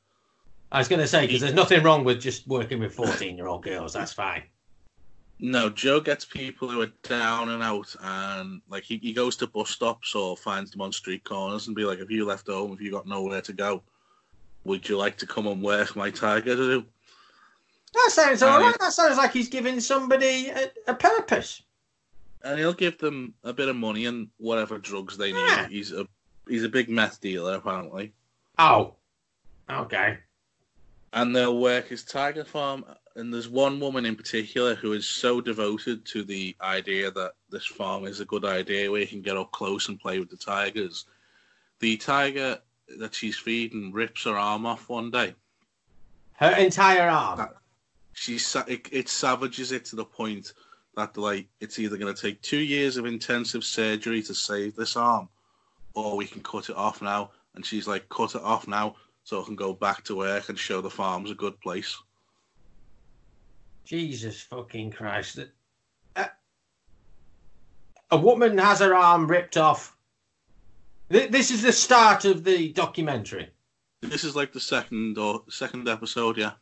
I 0.70 0.78
was 0.78 0.86
going 0.86 1.00
to 1.00 1.08
say 1.08 1.26
because 1.26 1.40
there's 1.40 1.54
nothing 1.54 1.82
wrong 1.82 2.04
with 2.04 2.20
just 2.20 2.46
working 2.46 2.78
with 2.78 2.94
fourteen-year-old 2.94 3.64
girls. 3.64 3.94
That's 3.94 4.12
fine. 4.12 4.44
No, 5.40 5.70
Joe 5.70 6.00
gets 6.00 6.24
people 6.24 6.68
who 6.68 6.80
are 6.82 6.90
down 7.04 7.50
and 7.50 7.62
out, 7.62 7.94
and 8.02 8.60
like 8.68 8.82
he, 8.82 8.96
he 8.98 9.12
goes 9.12 9.36
to 9.36 9.46
bus 9.46 9.70
stops 9.70 10.14
or 10.14 10.36
finds 10.36 10.72
them 10.72 10.80
on 10.80 10.90
street 10.92 11.22
corners 11.22 11.68
and 11.68 11.76
be 11.76 11.84
like, 11.84 12.00
"Have 12.00 12.10
you 12.10 12.24
left 12.24 12.48
home? 12.48 12.70
Have 12.70 12.80
you 12.80 12.90
got 12.90 13.06
nowhere 13.06 13.40
to 13.42 13.52
go? 13.52 13.82
Would 14.64 14.88
you 14.88 14.96
like 14.98 15.16
to 15.18 15.26
come 15.26 15.46
and 15.46 15.62
work 15.62 15.94
my 15.94 16.10
tiger 16.10 16.56
zoo?" 16.56 16.84
That 17.94 18.10
sounds 18.10 18.42
all 18.42 18.60
right. 18.60 18.76
That 18.80 18.92
sounds 18.92 19.16
like 19.16 19.32
he's 19.32 19.48
giving 19.48 19.80
somebody 19.80 20.48
a, 20.48 20.70
a 20.88 20.94
purpose. 20.94 21.62
And 22.42 22.58
he'll 22.58 22.72
give 22.74 22.98
them 22.98 23.34
a 23.44 23.52
bit 23.52 23.68
of 23.68 23.76
money 23.76 24.06
and 24.06 24.28
whatever 24.38 24.78
drugs 24.78 25.16
they 25.16 25.32
need. 25.32 25.38
Yeah. 25.46 25.68
He's 25.68 25.92
a 25.92 26.06
he's 26.48 26.64
a 26.64 26.68
big 26.68 26.88
meth 26.88 27.20
dealer 27.20 27.54
apparently, 27.54 28.12
Oh, 28.58 28.94
okay. 29.70 30.18
and 31.12 31.34
they'll 31.34 31.60
work 31.60 31.88
his 31.88 32.04
tiger 32.04 32.44
farm. 32.44 32.84
And 33.18 33.34
there's 33.34 33.48
one 33.48 33.80
woman 33.80 34.06
in 34.06 34.14
particular 34.14 34.76
who 34.76 34.92
is 34.92 35.04
so 35.04 35.40
devoted 35.40 36.04
to 36.06 36.22
the 36.22 36.54
idea 36.60 37.10
that 37.10 37.32
this 37.50 37.66
farm 37.66 38.04
is 38.04 38.20
a 38.20 38.24
good 38.24 38.44
idea 38.44 38.88
where 38.88 39.00
you 39.00 39.08
can 39.08 39.22
get 39.22 39.36
up 39.36 39.50
close 39.50 39.88
and 39.88 39.98
play 39.98 40.20
with 40.20 40.30
the 40.30 40.36
tigers. 40.36 41.04
The 41.80 41.96
tiger 41.96 42.58
that 43.00 43.16
she's 43.16 43.36
feeding 43.36 43.92
rips 43.92 44.22
her 44.22 44.36
arm 44.38 44.66
off 44.66 44.88
one 44.88 45.10
day. 45.10 45.34
Her 46.34 46.52
entire 46.52 47.10
arm. 47.10 47.38
That- 47.38 47.56
She 48.12 48.38
sa- 48.38 48.64
it, 48.68 48.88
it 48.92 49.08
savages 49.08 49.72
it 49.72 49.84
to 49.86 49.96
the 49.96 50.04
point 50.04 50.52
that 50.94 51.16
like 51.16 51.48
it's 51.58 51.80
either 51.80 51.96
going 51.96 52.14
to 52.14 52.22
take 52.22 52.40
two 52.40 52.58
years 52.58 52.96
of 52.96 53.04
intensive 53.04 53.64
surgery 53.64 54.22
to 54.22 54.34
save 54.34 54.76
this 54.76 54.94
arm, 54.96 55.28
or 55.94 56.16
we 56.16 56.26
can 56.26 56.40
cut 56.42 56.70
it 56.70 56.76
off 56.76 57.02
now. 57.02 57.32
And 57.56 57.66
she's 57.66 57.88
like, 57.88 58.08
cut 58.10 58.36
it 58.36 58.42
off 58.42 58.68
now 58.68 58.94
so 59.24 59.42
I 59.42 59.44
can 59.44 59.56
go 59.56 59.72
back 59.72 60.04
to 60.04 60.14
work 60.14 60.48
and 60.48 60.58
show 60.58 60.80
the 60.80 60.88
farm's 60.90 61.32
a 61.32 61.34
good 61.34 61.60
place. 61.60 61.98
Jesus 63.88 64.42
fucking 64.42 64.90
Christ. 64.90 65.38
Uh, 66.14 66.26
a 68.10 68.18
woman 68.18 68.58
has 68.58 68.80
her 68.80 68.94
arm 68.94 69.26
ripped 69.26 69.56
off. 69.56 69.96
This 71.08 71.50
is 71.50 71.62
the 71.62 71.72
start 71.72 72.26
of 72.26 72.44
the 72.44 72.70
documentary. 72.74 73.48
This 74.02 74.24
is 74.24 74.36
like 74.36 74.52
the 74.52 74.60
second 74.60 75.16
or 75.16 75.42
second 75.48 75.88
episode, 75.88 76.36
yeah. 76.36 76.52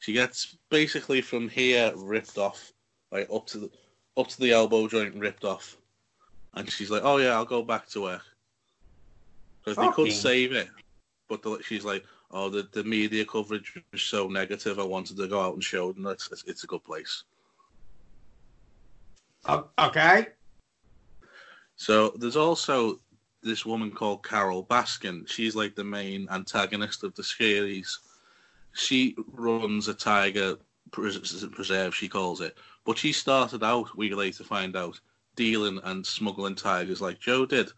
She 0.00 0.12
gets 0.12 0.56
basically 0.68 1.20
from 1.20 1.48
here 1.48 1.92
ripped 1.94 2.38
off, 2.38 2.72
like 3.12 3.28
up 3.32 3.46
to 3.48 3.58
the 3.58 3.70
up 4.16 4.26
to 4.26 4.40
the 4.40 4.50
elbow 4.50 4.88
joint 4.88 5.14
ripped 5.14 5.44
off, 5.44 5.76
and 6.54 6.68
she's 6.68 6.90
like, 6.90 7.02
"Oh 7.04 7.18
yeah, 7.18 7.34
I'll 7.34 7.44
go 7.44 7.62
back 7.62 7.86
to 7.90 8.02
work." 8.02 8.22
Because 9.64 9.76
they 9.76 9.92
could 9.92 10.12
save 10.12 10.52
it, 10.52 10.68
but 11.28 11.40
the, 11.40 11.60
she's 11.64 11.84
like, 11.84 12.04
"Oh, 12.34 12.50
the, 12.50 12.68
the 12.72 12.84
media 12.84 13.24
coverage 13.24 13.80
was 13.92 14.02
so 14.02 14.28
negative. 14.28 14.78
I 14.78 14.84
wanted 14.84 15.16
to 15.16 15.28
go 15.28 15.40
out 15.40 15.54
and 15.54 15.64
show 15.64 15.92
them 15.92 16.02
that 16.02 16.20
it's, 16.30 16.44
it's 16.46 16.64
a 16.64 16.66
good 16.66 16.84
place." 16.84 17.24
Okay. 19.78 20.26
So 21.76 22.10
there's 22.16 22.36
also 22.36 23.00
this 23.42 23.64
woman 23.64 23.90
called 23.90 24.26
Carole 24.26 24.64
Baskin. 24.64 25.28
She's 25.28 25.54
like 25.54 25.74
the 25.74 25.84
main 25.84 26.26
antagonist 26.30 27.04
of 27.04 27.14
the 27.14 27.22
series. 27.22 27.98
She 28.72 29.16
runs 29.32 29.88
a 29.88 29.94
tiger 29.94 30.56
preserve, 30.90 31.94
she 31.94 32.08
calls 32.08 32.40
it. 32.40 32.56
But 32.84 32.98
she 32.98 33.12
started 33.12 33.62
out, 33.62 33.96
we 33.96 34.14
later 34.14 34.44
find 34.44 34.76
out, 34.76 35.00
dealing 35.36 35.80
and 35.84 36.06
smuggling 36.06 36.54
tigers 36.54 37.00
like 37.00 37.18
Joe 37.18 37.46
did. 37.46 37.70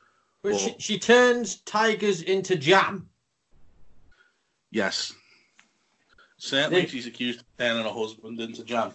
But 0.42 0.58
she, 0.58 0.74
she 0.78 0.98
turns 0.98 1.60
tigers 1.62 2.22
into 2.22 2.56
jam. 2.56 3.08
Yes. 4.70 5.12
Certainly 6.38 6.82
They- 6.82 6.86
she's 6.88 7.06
accused 7.06 7.40
of 7.40 7.46
turning 7.58 7.84
her 7.84 7.90
husband 7.92 8.40
into 8.40 8.62
jam. 8.64 8.92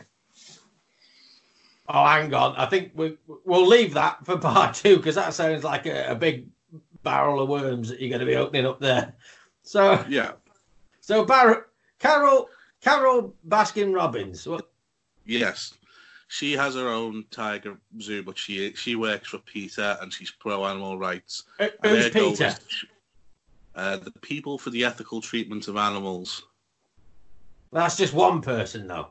Oh, 1.88 2.06
hang 2.06 2.34
on. 2.34 2.56
I 2.56 2.68
think 2.68 2.92
we, 2.96 3.18
we'll 3.46 3.68
leave 3.68 3.94
that 3.96 4.26
for 4.26 4.38
part 4.38 4.76
two 4.76 4.98
because 4.98 5.16
that 5.16 5.34
sounds 5.34 5.64
like 5.64 5.86
a, 5.86 6.12
a 6.12 6.16
big 6.16 6.48
barrel 7.04 7.42
of 7.42 7.50
worms 7.50 7.90
that 7.90 8.00
you're 8.00 8.10
going 8.10 8.20
to 8.22 8.26
be 8.26 8.36
opening 8.36 8.66
up 8.66 8.80
there. 8.80 9.14
So, 9.64 10.04
Yeah. 10.08 10.34
so 11.02 11.26
Bar- 11.26 11.68
Carole 12.00 12.50
Carole 12.82 13.36
Baskin 13.48 13.94
Robbins. 13.94 14.48
What, 14.48 14.70
Yes. 15.26 15.74
She 16.30 16.54
has 16.54 16.76
her 16.76 16.88
own 16.88 17.26
tiger 17.30 17.78
zoo, 18.00 18.24
but 18.24 18.38
she 18.38 18.74
she 18.74 18.96
works 18.96 19.28
for 19.30 19.40
PETA 19.40 19.98
and 20.02 20.14
she's 20.14 20.32
pro 20.32 20.66
animal 20.66 20.98
rights. 20.98 21.44
who- 21.60 21.66
And 21.84 21.98
who's 21.98 22.10
Peter? 22.10 22.46
is 22.46 22.54
to- 22.56 22.88
Uh, 23.74 23.98
the 23.98 24.12
people 24.22 24.58
for 24.58 24.70
the 24.70 24.84
ethical 24.84 25.22
treatment 25.22 25.68
of 25.68 25.78
animals. 25.78 26.44
That's 27.72 27.96
just 27.96 28.14
one 28.14 28.42
person, 28.42 28.88
though. 28.88 29.08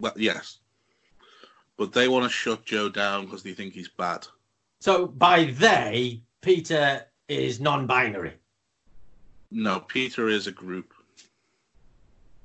Well, 0.00 0.12
yes, 0.16 0.58
but 1.76 1.92
they 1.92 2.08
want 2.08 2.24
to 2.24 2.30
shut 2.30 2.64
Joe 2.64 2.88
down 2.88 3.24
because 3.24 3.42
they 3.42 3.52
think 3.52 3.72
he's 3.72 3.88
bad. 3.88 4.26
So 4.80 5.06
by 5.06 5.44
they, 5.44 6.22
Peter 6.42 7.06
is 7.28 7.60
non-binary. 7.60 8.34
No, 9.50 9.80
PETA 9.80 10.28
is 10.28 10.46
a 10.46 10.52
group. 10.52 10.92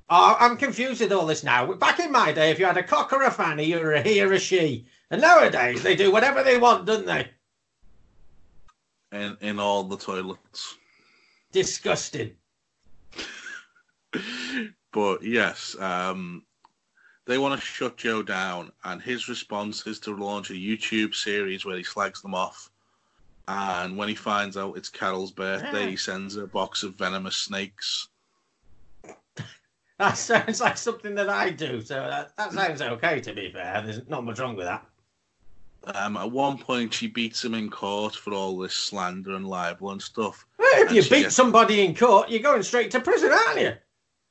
Oh, 0.08 0.36
I'm 0.38 0.56
confused 0.56 1.00
with 1.00 1.12
all 1.12 1.26
this 1.26 1.44
now. 1.44 1.72
Back 1.74 2.00
in 2.00 2.12
my 2.12 2.32
day, 2.32 2.50
if 2.50 2.58
you 2.58 2.66
had 2.66 2.76
a 2.76 2.82
cock 2.82 3.12
or 3.12 3.22
a 3.22 3.30
fanny, 3.30 3.64
you 3.64 3.78
were 3.78 3.94
a 3.94 4.02
he 4.02 4.22
or 4.22 4.32
a 4.32 4.38
she. 4.38 4.86
And 5.10 5.20
nowadays, 5.20 5.82
they 5.82 5.96
do 5.96 6.10
whatever 6.10 6.42
they 6.42 6.58
want, 6.58 6.86
don't 6.86 7.06
they? 7.06 7.28
In 9.12 9.36
in 9.40 9.58
all 9.58 9.84
the 9.84 9.96
toilets. 9.96 10.76
Disgusting. 11.54 12.32
but 14.92 15.22
yes, 15.22 15.76
um, 15.78 16.44
they 17.26 17.38
want 17.38 17.58
to 17.58 17.64
shut 17.64 17.96
Joe 17.96 18.22
down, 18.24 18.72
and 18.82 19.00
his 19.00 19.28
response 19.28 19.86
is 19.86 20.00
to 20.00 20.16
launch 20.16 20.50
a 20.50 20.54
YouTube 20.54 21.14
series 21.14 21.64
where 21.64 21.76
he 21.76 21.84
slags 21.84 22.20
them 22.22 22.34
off. 22.34 22.70
And 23.46 23.96
when 23.96 24.08
he 24.08 24.16
finds 24.16 24.56
out 24.56 24.76
it's 24.76 24.88
Carole's 24.88 25.30
birthday, 25.30 25.84
Yeah. 25.84 25.90
he 25.90 25.96
sends 25.96 26.34
her 26.34 26.42
a 26.44 26.48
box 26.48 26.82
of 26.82 26.96
venomous 26.96 27.36
snakes. 27.36 28.08
That 29.96 30.14
sounds 30.18 30.60
like 30.60 30.76
something 30.76 31.14
that 31.14 31.28
I 31.30 31.50
do. 31.50 31.80
So 31.80 31.94
that, 31.94 32.36
that 32.36 32.52
sounds 32.52 32.82
okay, 32.82 33.20
to 33.20 33.32
be 33.32 33.52
fair. 33.52 33.80
There's 33.80 34.00
not 34.08 34.24
much 34.24 34.40
wrong 34.40 34.56
with 34.56 34.66
that. 34.66 34.84
Um, 35.94 36.16
at 36.16 36.32
one 36.32 36.58
point, 36.58 36.92
she 36.92 37.06
beats 37.06 37.44
him 37.44 37.54
in 37.54 37.70
court 37.70 38.16
for 38.16 38.32
all 38.32 38.58
this 38.58 38.74
slander 38.74 39.36
and 39.36 39.46
libel 39.46 39.92
and 39.92 40.02
stuff. 40.02 40.46
If 40.80 40.92
you 40.92 41.02
she 41.02 41.10
beat 41.10 41.32
somebody 41.32 41.84
in 41.84 41.94
court, 41.94 42.28
you're 42.30 42.40
going 42.40 42.62
straight 42.62 42.90
to 42.92 43.00
prison, 43.00 43.30
aren't 43.32 43.60
you? 43.60 43.72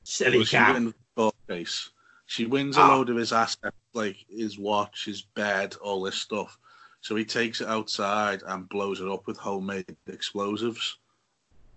Silly 0.03 0.37
Well, 0.39 0.45
she 0.45 0.57
cat. 0.57 0.73
wins 0.73 0.93
court 1.15 1.35
case. 1.47 1.89
She 2.25 2.45
wins 2.45 2.77
a 2.77 2.81
Ah. 2.81 2.87
load 2.95 3.09
of 3.09 3.17
his 3.17 3.31
assets, 3.33 3.75
like 3.93 4.17
his 4.29 4.57
watch, 4.57 5.05
his 5.05 5.21
bed, 5.21 5.75
all 5.81 6.01
this 6.03 6.15
stuff. 6.15 6.57
So 7.01 7.15
he 7.15 7.25
takes 7.25 7.61
it 7.61 7.67
outside 7.67 8.43
and 8.47 8.67
blows 8.69 9.01
it 9.01 9.09
up 9.09 9.27
with 9.27 9.37
homemade 9.37 9.95
explosives. 10.07 10.97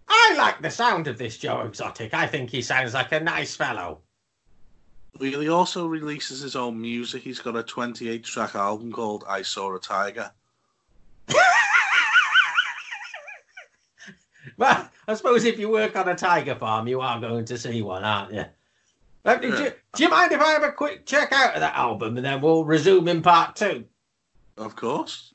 I 0.08 0.34
like 0.38 0.62
the 0.62 0.70
sound 0.70 1.08
of 1.08 1.18
this 1.18 1.36
Joe 1.36 1.62
Exotic. 1.62 2.14
I 2.14 2.26
think 2.28 2.48
he 2.50 2.62
sounds 2.62 2.94
like 2.94 3.10
a 3.12 3.18
nice 3.20 3.56
fellow. 3.56 4.02
He 5.18 5.48
also 5.48 5.86
releases 5.86 6.40
his 6.40 6.54
own 6.54 6.80
music. 6.80 7.22
He's 7.22 7.40
got 7.40 7.56
a 7.56 7.62
28 7.62 8.22
track 8.22 8.54
album 8.54 8.92
called 8.92 9.24
I 9.26 9.42
Saw 9.42 9.74
a 9.74 9.80
Tiger. 9.80 10.30
Well, 14.56 14.88
I 15.08 15.14
suppose 15.14 15.44
if 15.44 15.58
you 15.58 15.68
work 15.68 15.96
on 15.96 16.08
a 16.08 16.14
tiger 16.14 16.54
farm, 16.54 16.88
you 16.88 17.00
are 17.00 17.20
going 17.20 17.44
to 17.46 17.58
see 17.58 17.82
one, 17.82 18.04
aren't 18.04 18.32
you? 18.32 18.44
Do, 19.24 19.48
you, 19.48 19.72
do 19.94 20.02
you 20.04 20.08
mind 20.08 20.30
if 20.32 20.40
I 20.40 20.52
have 20.52 20.62
a 20.62 20.70
quick 20.70 21.04
check 21.04 21.32
out 21.32 21.54
of 21.54 21.60
that 21.60 21.74
album 21.74 22.16
and 22.16 22.24
then 22.24 22.40
we'll 22.40 22.64
resume 22.64 23.08
in 23.08 23.22
part 23.22 23.56
two? 23.56 23.84
Of 24.56 24.76
course. 24.76 25.32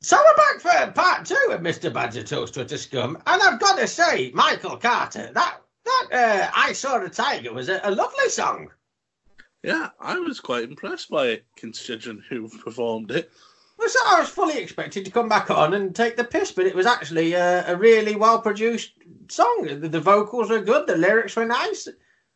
So 0.00 0.16
we're 0.16 0.36
back 0.36 0.60
for 0.60 0.92
part 0.92 1.26
two 1.26 1.50
of 1.50 1.60
Mr. 1.60 1.92
Badger 1.92 2.22
Talks 2.22 2.50
to 2.52 2.62
Utter 2.62 2.78
Scum, 2.78 3.16
and 3.26 3.42
I've 3.42 3.60
got 3.60 3.78
to 3.78 3.86
say, 3.86 4.32
Michael 4.34 4.76
Carter, 4.76 5.30
that 5.34 5.60
that 5.84 6.08
uh, 6.12 6.50
I 6.54 6.72
Saw 6.72 7.02
a 7.02 7.08
Tiger 7.08 7.52
was 7.52 7.68
a, 7.68 7.80
a 7.84 7.90
lovely 7.90 8.28
song. 8.28 8.70
Yeah, 9.62 9.90
I 10.00 10.18
was 10.18 10.40
quite 10.40 10.64
impressed 10.64 11.10
by 11.10 11.26
it, 11.26 11.46
considering 11.56 12.22
who 12.28 12.48
performed 12.48 13.10
it. 13.10 13.30
Well, 13.76 13.88
so 13.88 13.98
I 14.06 14.20
was 14.20 14.28
fully 14.28 14.58
expected 14.58 15.04
to 15.04 15.10
come 15.10 15.28
back 15.28 15.50
on 15.50 15.74
and 15.74 15.94
take 15.94 16.16
the 16.16 16.24
piss, 16.24 16.52
but 16.52 16.66
it 16.66 16.74
was 16.74 16.86
actually 16.86 17.34
a, 17.34 17.72
a 17.72 17.76
really 17.76 18.16
well 18.16 18.40
produced 18.40 18.92
song. 19.28 19.68
The, 19.80 19.88
the, 19.88 20.00
vocals 20.00 20.50
were 20.50 20.60
good, 20.60 20.86
the 20.86 20.96
lyrics 20.96 21.36
were 21.36 21.44
nice. 21.44 21.88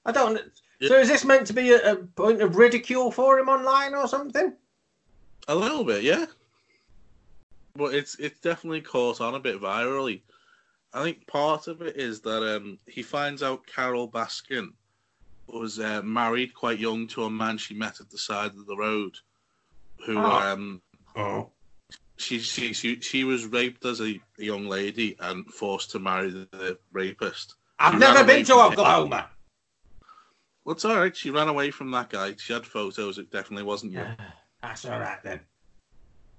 I 0.04 0.12
don't. 0.12 0.40
Yeah. 0.80 0.88
So 0.88 0.98
is 0.98 1.08
this 1.08 1.24
meant 1.24 1.46
to 1.48 1.52
be 1.52 1.72
a, 1.72 1.92
a 1.92 1.96
point 1.96 2.42
of 2.42 2.56
ridicule 2.56 3.10
for 3.10 3.38
him 3.38 3.48
online 3.48 3.94
or 3.94 4.06
something? 4.06 4.54
A 5.48 5.54
little 5.54 5.84
bit, 5.84 6.02
yeah. 6.02 6.26
But 7.74 7.94
it's 7.94 8.16
it's 8.16 8.40
definitely 8.40 8.82
caught 8.82 9.20
on 9.20 9.34
a 9.34 9.40
bit 9.40 9.60
virally. 9.60 10.22
I 10.92 11.02
think 11.02 11.26
part 11.26 11.68
of 11.68 11.82
it 11.82 11.96
is 11.96 12.20
that 12.20 12.56
um, 12.56 12.78
he 12.86 13.02
finds 13.02 13.42
out 13.42 13.66
Carole 13.66 14.10
Baskin 14.10 14.72
was 15.52 15.78
uh, 15.78 16.02
married 16.02 16.54
quite 16.54 16.78
young 16.78 17.06
to 17.08 17.24
a 17.24 17.30
man 17.30 17.58
she 17.58 17.74
met 17.74 18.00
at 18.00 18.10
the 18.10 18.18
side 18.18 18.50
of 18.52 18.66
the 18.66 18.76
road, 18.76 19.16
who 20.06 20.18
Oh. 20.18 20.24
um, 20.30 20.82
Oh. 21.14 21.50
she, 22.16 22.38
she 22.38 22.72
she 22.72 23.00
she 23.00 23.24
was 23.24 23.46
raped 23.46 23.84
as 23.84 24.00
a, 24.00 24.18
a 24.38 24.42
young 24.44 24.66
lady 24.66 25.16
and 25.20 25.46
forced 25.46 25.90
to 25.92 25.98
marry 25.98 26.30
the, 26.30 26.48
the 26.52 26.78
rapist. 26.92 27.54
I've 27.78 27.94
She 27.94 27.98
never 27.98 28.24
been 28.24 28.44
to 28.46 28.52
from 28.52 28.60
him. 28.72 28.72
Oklahoma. 28.72 29.30
Well, 30.64 30.74
it's 30.74 30.84
all 30.84 30.96
right. 30.96 31.14
She 31.16 31.30
ran 31.30 31.48
away 31.48 31.70
from 31.72 31.90
that 31.90 32.08
guy. 32.10 32.34
She 32.38 32.52
had 32.52 32.64
photos. 32.64 33.18
It 33.18 33.30
definitely 33.32 33.64
wasn't 33.64 33.92
you. 33.92 33.98
Yeah, 33.98 34.14
that's 34.62 34.84
all 34.84 35.00
right 35.00 35.22
then. 35.24 35.40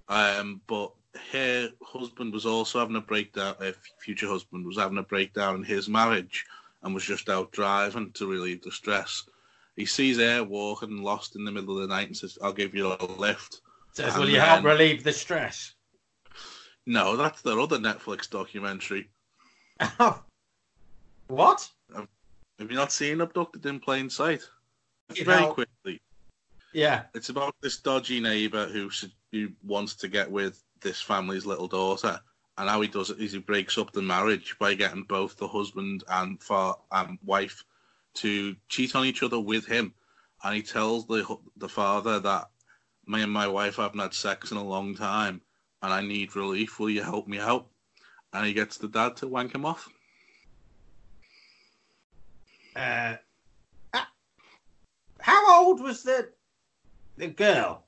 Um, 0.07 0.61
but 0.67 0.93
her 1.31 1.69
husband 1.83 2.33
was 2.33 2.45
also 2.45 2.79
having 2.79 2.95
a 2.95 3.01
breakdown. 3.01 3.55
Her 3.59 3.73
future 3.99 4.27
husband 4.27 4.65
was 4.65 4.77
having 4.77 4.97
a 4.97 5.03
breakdown 5.03 5.55
in 5.55 5.63
his 5.63 5.89
marriage 5.89 6.45
and 6.83 6.93
was 6.93 7.03
just 7.03 7.29
out 7.29 7.51
driving 7.51 8.11
to 8.13 8.27
relieve 8.27 8.61
the 8.61 8.71
stress. 8.71 9.23
He 9.75 9.85
sees 9.85 10.17
her 10.17 10.43
walking 10.43 11.01
lost 11.01 11.35
in 11.35 11.43
the 11.45 11.51
middle 11.51 11.75
of 11.77 11.81
the 11.87 11.93
night 11.95 12.07
and 12.07 12.15
says, 12.17 12.37
"I'll 12.41 12.53
give 12.53 12.75
you 12.75 12.87
a 12.93 13.05
lift." 13.05 13.61
Says, 13.93 14.13
And 14.13 14.23
will 14.23 14.29
you 14.29 14.39
help 14.39 14.63
relieve 14.63 15.03
the 15.03 15.13
stress? 15.13 15.73
No, 16.85 17.15
that's 17.15 17.41
their 17.41 17.59
other 17.59 17.77
Netflix 17.77 18.29
documentary. 18.29 19.09
what? 21.27 21.69
Have 21.95 22.69
you 22.69 22.75
not 22.75 22.91
seen 22.91 23.21
Abducted 23.21 23.65
in 23.65 23.79
Plain 23.79 24.09
Sight? 24.09 24.41
You 25.15 25.25
Very 25.25 25.41
know- 25.41 25.53
quickly, 25.53 26.01
Yeah. 26.73 27.03
it's 27.13 27.29
about 27.29 27.55
this 27.61 27.77
dodgy 27.77 28.19
neighbour 28.19 28.67
who 28.67 28.89
who 29.31 29.49
wants 29.63 29.95
to 29.95 30.07
get 30.07 30.29
with 30.29 30.63
this 30.81 31.01
family's 31.01 31.45
little 31.45 31.67
daughter, 31.67 32.19
and 32.57 32.69
how 32.69 32.81
he 32.81 32.87
does 32.87 33.09
it 33.09 33.19
is 33.19 33.33
he 33.33 33.39
breaks 33.39 33.77
up 33.77 33.91
the 33.91 34.01
marriage 34.01 34.55
by 34.59 34.73
getting 34.73 35.03
both 35.03 35.37
the 35.37 35.47
husband 35.47 36.03
and 36.09 36.41
fa- 36.41 36.75
um, 36.91 37.17
wife 37.23 37.63
to 38.15 38.55
cheat 38.69 38.95
on 38.95 39.05
each 39.05 39.23
other 39.23 39.39
with 39.39 39.65
him, 39.65 39.93
and 40.43 40.55
he 40.55 40.61
tells 40.61 41.07
the 41.07 41.37
the 41.57 41.69
father 41.69 42.19
that 42.19 42.49
me 43.07 43.21
and 43.21 43.31
my 43.31 43.47
wife 43.47 43.77
haven't 43.77 43.99
had 43.99 44.13
sex 44.13 44.51
in 44.51 44.57
a 44.57 44.63
long 44.63 44.95
time, 44.95 45.41
and 45.81 45.91
I 45.91 46.01
need 46.01 46.35
relief. 46.35 46.79
Will 46.79 46.89
you 46.89 47.03
help 47.03 47.27
me 47.27 47.39
out? 47.39 47.67
And 48.33 48.45
he 48.45 48.53
gets 48.53 48.77
the 48.77 48.87
dad 48.87 49.17
to 49.17 49.27
wank 49.27 49.53
him 49.53 49.65
off. 49.65 49.89
Uh, 52.75 53.15
uh, 53.93 54.05
how 55.19 55.65
old 55.65 55.81
was 55.81 56.03
the 56.03 56.29
the 57.17 57.27
girl? 57.27 57.83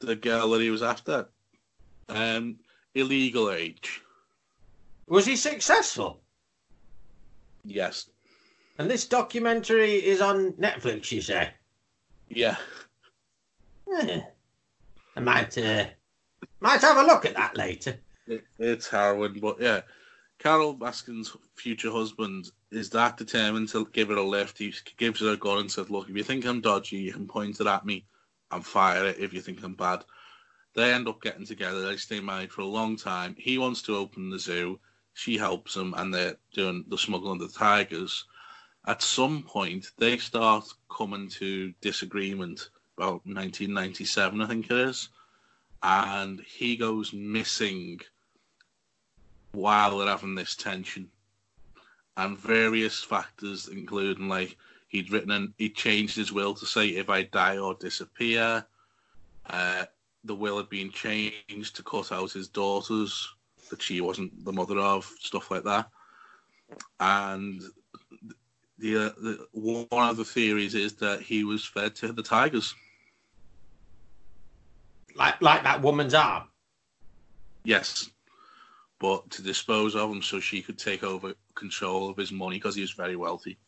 The 0.00 0.16
girl 0.16 0.50
that 0.50 0.60
he 0.60 0.70
was 0.70 0.82
after, 0.82 1.28
um, 2.08 2.58
illegal 2.94 3.50
age. 3.50 4.02
Was 5.06 5.26
he 5.26 5.36
successful? 5.36 6.20
Yes. 7.64 8.10
And 8.78 8.90
this 8.90 9.06
documentary 9.06 9.94
is 9.94 10.20
on 10.20 10.52
Netflix, 10.52 11.10
you 11.10 11.20
say? 11.20 11.50
Yeah. 12.28 12.56
Eh, 14.00 14.20
I 15.16 15.20
might 15.20 15.56
uh, 15.56 15.86
might 16.60 16.80
have 16.80 16.98
a 16.98 17.02
look 17.02 17.24
at 17.24 17.34
that 17.34 17.56
later. 17.56 17.98
It, 18.26 18.44
it's 18.58 18.88
harrowing, 18.88 19.40
but 19.40 19.60
yeah. 19.60 19.80
Carole 20.38 20.76
Baskin's 20.76 21.36
future 21.56 21.90
husband 21.90 22.52
is 22.70 22.90
that 22.90 23.16
determined 23.16 23.68
to 23.70 23.88
give 23.92 24.08
her 24.08 24.14
a 24.16 24.22
lift. 24.22 24.58
He 24.58 24.72
gives 24.96 25.20
her 25.20 25.32
a 25.32 25.36
gun 25.36 25.58
and 25.58 25.70
says, 25.70 25.90
Look, 25.90 26.08
if 26.08 26.16
you 26.16 26.22
think 26.22 26.44
I'm 26.44 26.60
dodgy, 26.60 26.98
you 26.98 27.12
can 27.12 27.26
point 27.26 27.60
it 27.60 27.66
at 27.66 27.84
me 27.84 28.06
and 28.52 28.64
fire 28.64 29.06
it 29.06 29.18
if 29.18 29.32
you 29.32 29.40
think 29.40 29.62
I'm 29.64 29.74
bad. 29.74 30.04
They 30.78 30.92
end 30.94 31.08
up 31.08 31.20
getting 31.20 31.44
together. 31.44 31.80
They 31.80 31.96
stay 31.96 32.20
married 32.20 32.52
for 32.52 32.60
a 32.60 32.66
long 32.66 32.96
time. 32.96 33.34
He 33.36 33.58
wants 33.58 33.82
to 33.82 33.96
open 33.96 34.30
the 34.30 34.38
zoo. 34.38 34.78
She 35.12 35.36
helps 35.36 35.74
him, 35.74 35.92
and 35.96 36.14
they're 36.14 36.36
doing 36.52 36.84
the 36.86 36.96
smuggling 36.96 37.42
of 37.42 37.52
the 37.52 37.58
tigers. 37.58 38.26
At 38.86 39.02
some 39.02 39.42
point, 39.42 39.90
they 39.98 40.18
start 40.18 40.72
coming 40.88 41.28
to 41.30 41.74
disagreement 41.80 42.70
about 42.96 43.26
1997, 43.26 44.40
I 44.40 44.46
think 44.46 44.66
it 44.66 44.70
is. 44.70 45.08
And 45.82 46.40
he 46.42 46.76
goes 46.76 47.12
missing 47.12 47.98
while 49.50 49.98
they're 49.98 50.06
having 50.06 50.36
this 50.36 50.54
tension. 50.54 51.10
And 52.16 52.38
various 52.38 53.02
factors, 53.02 53.66
including 53.66 54.28
like 54.28 54.56
he'd 54.86 55.10
written 55.10 55.32
and 55.32 55.54
he 55.58 55.70
changed 55.70 56.14
his 56.14 56.30
will 56.30 56.54
to 56.54 56.66
say 56.66 56.90
if 56.90 57.08
I 57.10 57.24
die 57.24 57.58
or 57.58 57.74
disappear. 57.74 58.64
Uh, 59.44 59.86
the 60.28 60.34
will 60.34 60.58
had 60.58 60.68
been 60.68 60.90
changed 60.90 61.74
to 61.74 61.82
cut 61.82 62.12
out 62.12 62.30
his 62.32 62.46
daughters 62.46 63.28
that 63.70 63.82
she 63.82 64.00
wasn't 64.00 64.44
the 64.44 64.52
mother 64.52 64.78
of, 64.78 65.04
stuff 65.18 65.50
like 65.50 65.64
that. 65.64 65.88
And 67.00 67.62
the, 68.78 68.96
uh, 68.96 69.10
the 69.20 69.46
one 69.52 70.08
of 70.08 70.16
the 70.16 70.24
theories 70.24 70.74
is 70.74 70.94
that 70.96 71.20
he 71.20 71.42
was 71.42 71.64
fed 71.64 71.96
to 71.96 72.12
the 72.12 72.22
tigers. 72.22 72.74
Like 75.16 75.42
like 75.42 75.64
that 75.64 75.82
woman's 75.82 76.14
arm. 76.14 76.44
Yes, 77.64 78.08
but 79.00 79.28
to 79.30 79.42
dispose 79.42 79.96
of 79.96 80.10
him 80.10 80.22
so 80.22 80.38
she 80.38 80.62
could 80.62 80.78
take 80.78 81.02
over 81.02 81.34
control 81.54 82.08
of 82.08 82.16
his 82.16 82.30
money 82.30 82.56
because 82.56 82.76
he 82.76 82.82
was 82.82 82.92
very 82.92 83.16
wealthy. 83.16 83.58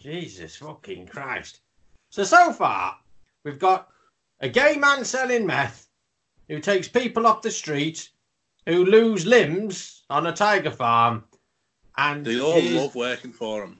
Jesus 0.00 0.56
fucking 0.56 1.06
Christ. 1.06 1.60
So, 2.10 2.24
so 2.24 2.52
far, 2.52 2.96
we've 3.44 3.58
got 3.58 3.88
a 4.40 4.48
gay 4.48 4.76
man 4.76 5.04
selling 5.04 5.46
meth 5.46 5.88
who 6.48 6.60
takes 6.60 6.88
people 6.88 7.26
off 7.26 7.42
the 7.42 7.50
street 7.50 8.10
who 8.66 8.84
lose 8.84 9.26
limbs 9.26 10.02
on 10.10 10.26
a 10.26 10.32
tiger 10.32 10.70
farm. 10.70 11.24
And 11.96 12.24
They 12.24 12.40
all 12.40 12.60
his- 12.60 12.72
love 12.74 12.94
working 12.94 13.32
for 13.32 13.64
him. 13.64 13.78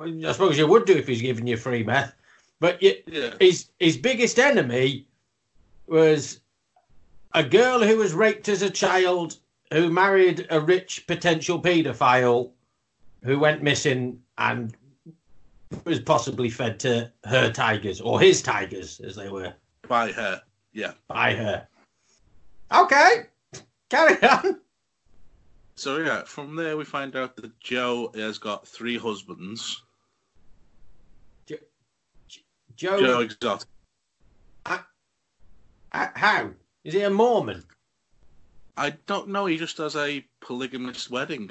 I 0.00 0.32
suppose 0.32 0.58
you 0.58 0.66
would 0.66 0.84
do 0.84 0.96
if 0.96 1.06
he's 1.08 1.22
giving 1.22 1.46
you 1.46 1.56
free 1.56 1.82
meth. 1.82 2.14
But 2.60 2.78
y 2.82 3.02
Yeah. 3.06 3.34
his, 3.40 3.68
his 3.80 3.96
biggest 3.96 4.38
enemy 4.38 5.06
was 5.86 6.40
a 7.32 7.42
girl 7.42 7.80
who 7.80 7.96
was 7.96 8.12
raped 8.12 8.48
as 8.48 8.62
a 8.62 8.70
child 8.70 9.38
who 9.72 9.90
married 9.90 10.46
a 10.50 10.60
rich 10.60 11.06
potential 11.06 11.60
paedophile 11.60 12.50
who 13.24 13.38
went 13.38 13.62
missing 13.62 14.22
and 14.38 14.76
was 15.84 16.00
possibly 16.00 16.50
fed 16.50 16.78
to 16.80 17.12
her 17.24 17.50
tigers 17.50 18.00
or 18.00 18.20
his 18.20 18.42
tigers 18.42 19.00
as 19.00 19.16
they 19.16 19.28
were 19.28 19.52
By 19.88 20.12
her. 20.12 20.42
Yeah. 20.72 20.92
by 21.08 21.34
her. 21.34 21.66
Okay, 22.74 23.26
carry 23.88 24.22
on. 24.22 24.60
So 25.74 25.98
yeah, 25.98 26.24
from 26.24 26.56
there 26.56 26.76
we 26.76 26.84
find 26.84 27.14
out 27.16 27.36
that 27.36 27.58
Joe 27.60 28.10
has 28.14 28.38
got 28.38 28.66
three 28.66 28.96
husbands. 28.96 29.82
Joe, 32.76 33.00
Joe 33.00 33.20
Exotic. 33.20 33.68
how? 35.90 36.50
Is 36.84 36.92
he 36.92 37.00
a 37.00 37.10
Mormon? 37.10 37.64
I 38.76 38.90
don't 39.06 39.28
know. 39.28 39.46
He 39.46 39.56
just 39.56 39.78
has 39.78 39.96
a 39.96 40.22
polygamous 40.40 41.10
wedding. 41.10 41.50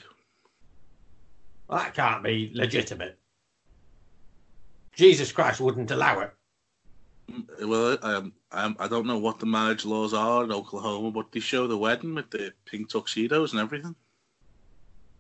Well, 1.68 1.80
that 1.80 1.96
can't 1.96 2.24
be 2.24 2.52
legitimate. 2.54 3.18
Jesus 4.96 5.32
Christ 5.32 5.60
wouldn't 5.62 5.92
allow 5.92 6.20
it. 6.22 6.32
Well, 7.62 7.98
um, 8.02 8.34
I 8.52 8.88
don't 8.88 9.08
know 9.08 9.18
what 9.18 9.40
the 9.40 9.46
marriage 9.46 9.84
laws 9.86 10.14
are 10.14 10.44
in 10.44 10.52
Oklahoma, 10.52 11.12
but 11.12 11.32
they 11.32 11.40
show 11.40 11.68
the 11.68 11.78
wedding 11.78 12.16
with 12.16 12.30
the 12.30 12.54
pink 12.66 12.90
tuxedos 12.90 13.52
and 13.52 13.60
everything. 13.62 13.96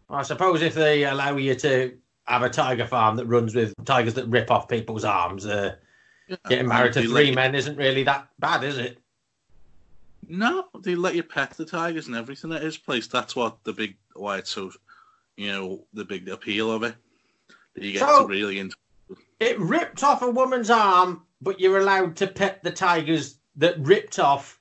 I 0.09 0.21
suppose 0.21 0.61
if 0.61 0.75
they 0.75 1.03
allow 1.05 1.35
you 1.35 1.55
to 1.55 1.97
have 2.25 2.43
a 2.43 2.49
tiger 2.49 2.85
farm 2.85 3.15
that 3.17 3.25
runs 3.25 3.55
with 3.55 3.73
tigers 3.85 4.13
that 4.13 4.27
rip 4.27 4.51
off 4.51 4.69
people's 4.69 5.03
arms, 5.03 5.45
uh, 5.45 5.75
Yeah. 6.27 6.37
getting 6.47 6.67
married 6.67 6.93
to 6.93 7.01
three 7.01 7.27
let- 7.27 7.35
men 7.35 7.55
isn't 7.55 7.75
really 7.75 8.03
that 8.03 8.29
bad, 8.39 8.63
is 8.63 8.77
it? 8.77 8.99
No, 10.27 10.67
they 10.81 10.95
let 10.95 11.15
you 11.15 11.23
pet 11.23 11.51
the 11.51 11.65
tigers 11.65 12.07
and 12.07 12.15
everything 12.15 12.51
at 12.51 12.61
his 12.63 12.77
place. 12.77 13.07
That's 13.07 13.35
what 13.35 13.63
the 13.63 13.73
big 13.73 13.97
why 14.13 14.37
it's 14.37 14.51
so, 14.51 14.71
you 15.37 15.51
know, 15.51 15.85
the 15.93 16.05
big 16.05 16.27
appeal 16.29 16.71
of 16.71 16.83
it. 16.83 16.95
That 17.73 17.83
you 17.83 17.91
get 17.93 17.99
So- 18.07 18.21
to 18.21 18.27
really 18.27 18.59
into. 18.59 18.75
It 19.39 19.59
ripped 19.59 20.03
off 20.03 20.21
a 20.21 20.29
woman's 20.29 20.69
arm, 20.69 21.23
but 21.41 21.59
you're 21.59 21.79
allowed 21.79 22.15
to 22.17 22.27
pet 22.27 22.63
the 22.63 22.71
tigers 22.71 23.37
that 23.57 23.75
ripped 23.79 24.19
off 24.19 24.59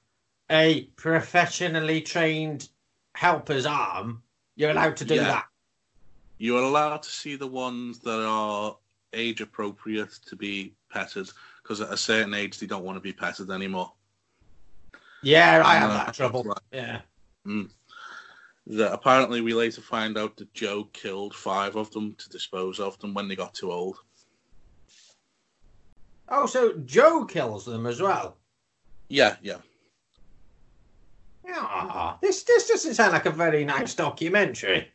a 0.50 0.84
professionally 0.96 2.00
trained 2.00 2.68
helper's 3.14 3.66
arm. 3.66 4.22
You're 4.56 4.70
allowed 4.70 4.96
to 4.98 5.04
do 5.04 5.14
Yeah. 5.14 5.24
that. 5.24 5.46
You 6.38 6.58
are 6.58 6.62
allowed 6.62 7.02
to 7.02 7.10
see 7.10 7.36
the 7.36 7.46
ones 7.46 8.00
that 8.00 8.26
are 8.26 8.76
age 9.12 9.40
appropriate 9.40 10.12
to 10.26 10.36
be 10.36 10.74
petted 10.90 11.30
because 11.62 11.80
at 11.80 11.92
a 11.92 11.96
certain 11.96 12.34
age 12.34 12.58
they 12.58 12.66
don't 12.66 12.84
want 12.84 12.96
to 12.96 13.00
be 13.00 13.12
petted 13.12 13.50
anymore. 13.50 13.92
Yeah, 15.22 15.62
I 15.64 15.76
have 15.76 15.90
that 15.90 16.14
trouble. 16.14 16.56
Yeah. 16.72 17.00
Mm. 17.46 17.70
That 18.66 18.92
apparently 18.92 19.40
we 19.40 19.54
later 19.54 19.80
find 19.80 20.18
out 20.18 20.36
that 20.36 20.52
Joe 20.52 20.84
killed 20.92 21.34
five 21.34 21.76
of 21.76 21.90
them 21.92 22.14
to 22.16 22.28
dispose 22.28 22.80
of 22.80 22.98
them 22.98 23.14
when 23.14 23.28
they 23.28 23.36
got 23.36 23.54
too 23.54 23.70
old. 23.72 23.98
Oh, 26.36 26.46
so 26.46 26.72
Joe 26.84 27.24
kills 27.24 27.64
them 27.64 27.86
as 27.86 28.00
well. 28.00 28.36
Yeah, 29.08 29.36
yeah. 29.40 29.58
Ah, 31.48 32.18
this 32.20 32.42
this 32.42 32.66
doesn't 32.66 32.94
sound 32.94 33.12
like 33.12 33.26
a 33.26 33.30
very 33.30 33.64
nice 33.64 33.94
documentary. 33.94 34.88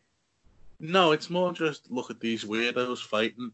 No, 0.81 1.13
it's 1.13 1.29
more 1.29 1.53
just 1.53 1.89
look 1.89 2.09
at 2.09 2.19
these 2.19 2.43
weirdos 2.43 3.01
fighting. 3.01 3.53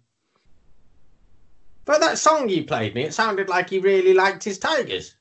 But 1.86 2.02
that 2.02 2.18
song 2.18 2.50
you 2.50 2.64
played 2.64 2.96
me, 2.96 3.04
it 3.04 3.14
sounded 3.14 3.50
like 3.50 3.70
he 3.70 3.78
really 3.78 4.16
liked 4.16 4.44
his 4.44 4.58
tigers. 4.58 5.16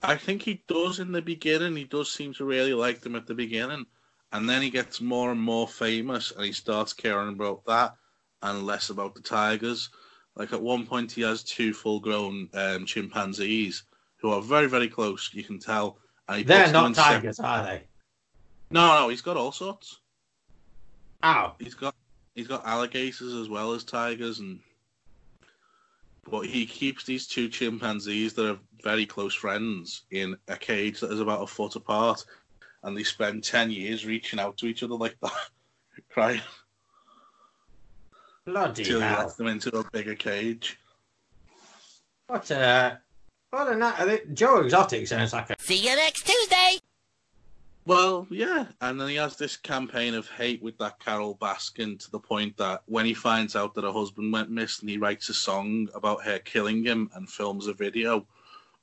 I 0.00 0.16
think 0.16 0.42
he 0.42 0.62
does 0.68 1.00
in 1.00 1.10
the 1.10 1.22
beginning. 1.22 1.74
He 1.74 1.84
does 1.84 2.08
seem 2.08 2.32
to 2.34 2.44
really 2.44 2.74
like 2.74 3.00
them 3.00 3.16
at 3.16 3.26
the 3.26 3.34
beginning, 3.34 3.84
and 4.30 4.48
then 4.48 4.62
he 4.62 4.70
gets 4.70 5.00
more 5.00 5.32
and 5.32 5.40
more 5.40 5.66
famous, 5.66 6.30
and 6.30 6.44
he 6.44 6.52
starts 6.52 6.92
caring 6.92 7.30
about 7.30 7.64
that 7.66 7.96
and 8.42 8.64
less 8.64 8.90
about 8.90 9.16
the 9.16 9.22
tigers. 9.22 9.90
Like 10.36 10.52
at 10.52 10.62
one 10.62 10.86
point, 10.86 11.12
he 11.12 11.22
has 11.22 11.42
two 11.42 11.72
full-grown 11.72 12.48
um, 12.54 12.86
chimpanzees 12.86 13.84
who 14.16 14.32
are 14.32 14.42
very, 14.42 14.66
very 14.66 14.88
close. 14.88 15.30
You 15.32 15.44
can 15.44 15.58
tell. 15.58 15.98
They're 16.28 16.72
not 16.72 16.94
tigers, 16.94 17.38
are 17.38 17.64
they? 17.64 17.82
No, 18.70 19.00
no, 19.00 19.08
he's 19.08 19.20
got 19.20 19.36
all 19.36 19.52
sorts. 19.52 20.00
Ow. 21.22 21.54
He's 21.58 21.74
got 21.74 21.94
he's 22.34 22.48
got 22.48 22.66
alligators 22.66 23.32
as 23.34 23.48
well 23.48 23.72
as 23.72 23.84
tigers, 23.84 24.40
and 24.40 24.60
but 26.28 26.46
he 26.46 26.66
keeps 26.66 27.04
these 27.04 27.26
two 27.26 27.48
chimpanzees 27.48 28.32
that 28.34 28.50
are 28.50 28.58
very 28.82 29.06
close 29.06 29.34
friends 29.34 30.02
in 30.10 30.36
a 30.48 30.56
cage 30.56 31.00
that 31.00 31.12
is 31.12 31.20
about 31.20 31.42
a 31.42 31.46
foot 31.46 31.76
apart, 31.76 32.24
and 32.82 32.96
they 32.96 33.04
spend 33.04 33.44
ten 33.44 33.70
years 33.70 34.06
reaching 34.06 34.40
out 34.40 34.56
to 34.56 34.66
each 34.66 34.82
other 34.82 34.94
like 34.94 35.16
that, 35.22 35.32
crying 36.10 36.40
Bloody 38.46 38.84
till 38.84 39.00
he 39.00 39.06
hell. 39.06 39.20
lets 39.20 39.34
them 39.36 39.46
into 39.46 39.74
a 39.76 39.90
bigger 39.90 40.14
cage. 40.14 40.78
What 42.26 42.50
a. 42.50 43.00
What 43.50 43.72
a 43.72 43.76
night. 43.76 44.34
Joe 44.34 44.60
Exotic 44.60 45.06
sounds 45.06 45.32
like 45.32 45.50
a. 45.50 45.56
See 45.58 45.76
you 45.76 45.94
next 45.96 46.26
Tuesday. 46.26 46.78
Well, 47.86 48.26
yeah, 48.30 48.66
and 48.80 48.98
then 48.98 49.08
he 49.08 49.16
has 49.16 49.36
this 49.36 49.58
campaign 49.58 50.14
of 50.14 50.28
hate 50.30 50.62
with 50.62 50.78
that 50.78 50.98
Carole 51.00 51.36
Baskin 51.36 51.98
to 51.98 52.10
the 52.10 52.18
point 52.18 52.56
that 52.56 52.82
when 52.86 53.04
he 53.04 53.12
finds 53.12 53.54
out 53.54 53.74
that 53.74 53.84
her 53.84 53.92
husband 53.92 54.32
went 54.32 54.50
missing, 54.50 54.88
he 54.88 54.96
writes 54.96 55.28
a 55.28 55.34
song 55.34 55.88
about 55.94 56.24
her 56.24 56.38
killing 56.38 56.82
him 56.82 57.10
and 57.14 57.28
films 57.28 57.66
a 57.66 57.74
video 57.74 58.26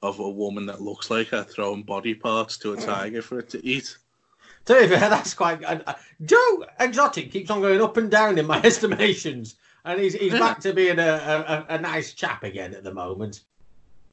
of 0.03 0.19
a 0.19 0.29
woman 0.29 0.67
that 0.67 0.81
looks 0.81 1.09
like 1.09 1.29
her 1.29 1.43
throwing 1.43 1.81
body 1.81 2.13
parts 2.13 2.57
to 2.59 2.73
a 2.73 2.77
tiger 2.77 3.23
for 3.23 3.39
it 3.39 3.49
to 3.49 3.65
eat. 3.65 3.97
To 4.65 4.73
be 4.79 4.87
fair, 4.87 4.99
that's 5.09 5.33
quite. 5.33 5.63
Uh, 5.63 5.93
Joe 6.23 6.65
Exotic 6.79 7.31
keeps 7.31 7.49
on 7.49 7.61
going 7.61 7.81
up 7.81 7.97
and 7.97 8.09
down 8.11 8.37
in 8.37 8.45
my 8.45 8.61
estimations. 8.63 9.55
And 9.83 9.99
he's, 9.99 10.13
he's 10.13 10.33
back 10.33 10.59
to 10.59 10.73
being 10.73 10.99
a, 10.99 11.65
a- 11.69 11.73
a 11.75 11.77
nice 11.79 12.13
chap 12.13 12.43
again 12.43 12.75
at 12.75 12.83
the 12.83 12.93
moment. 12.93 13.41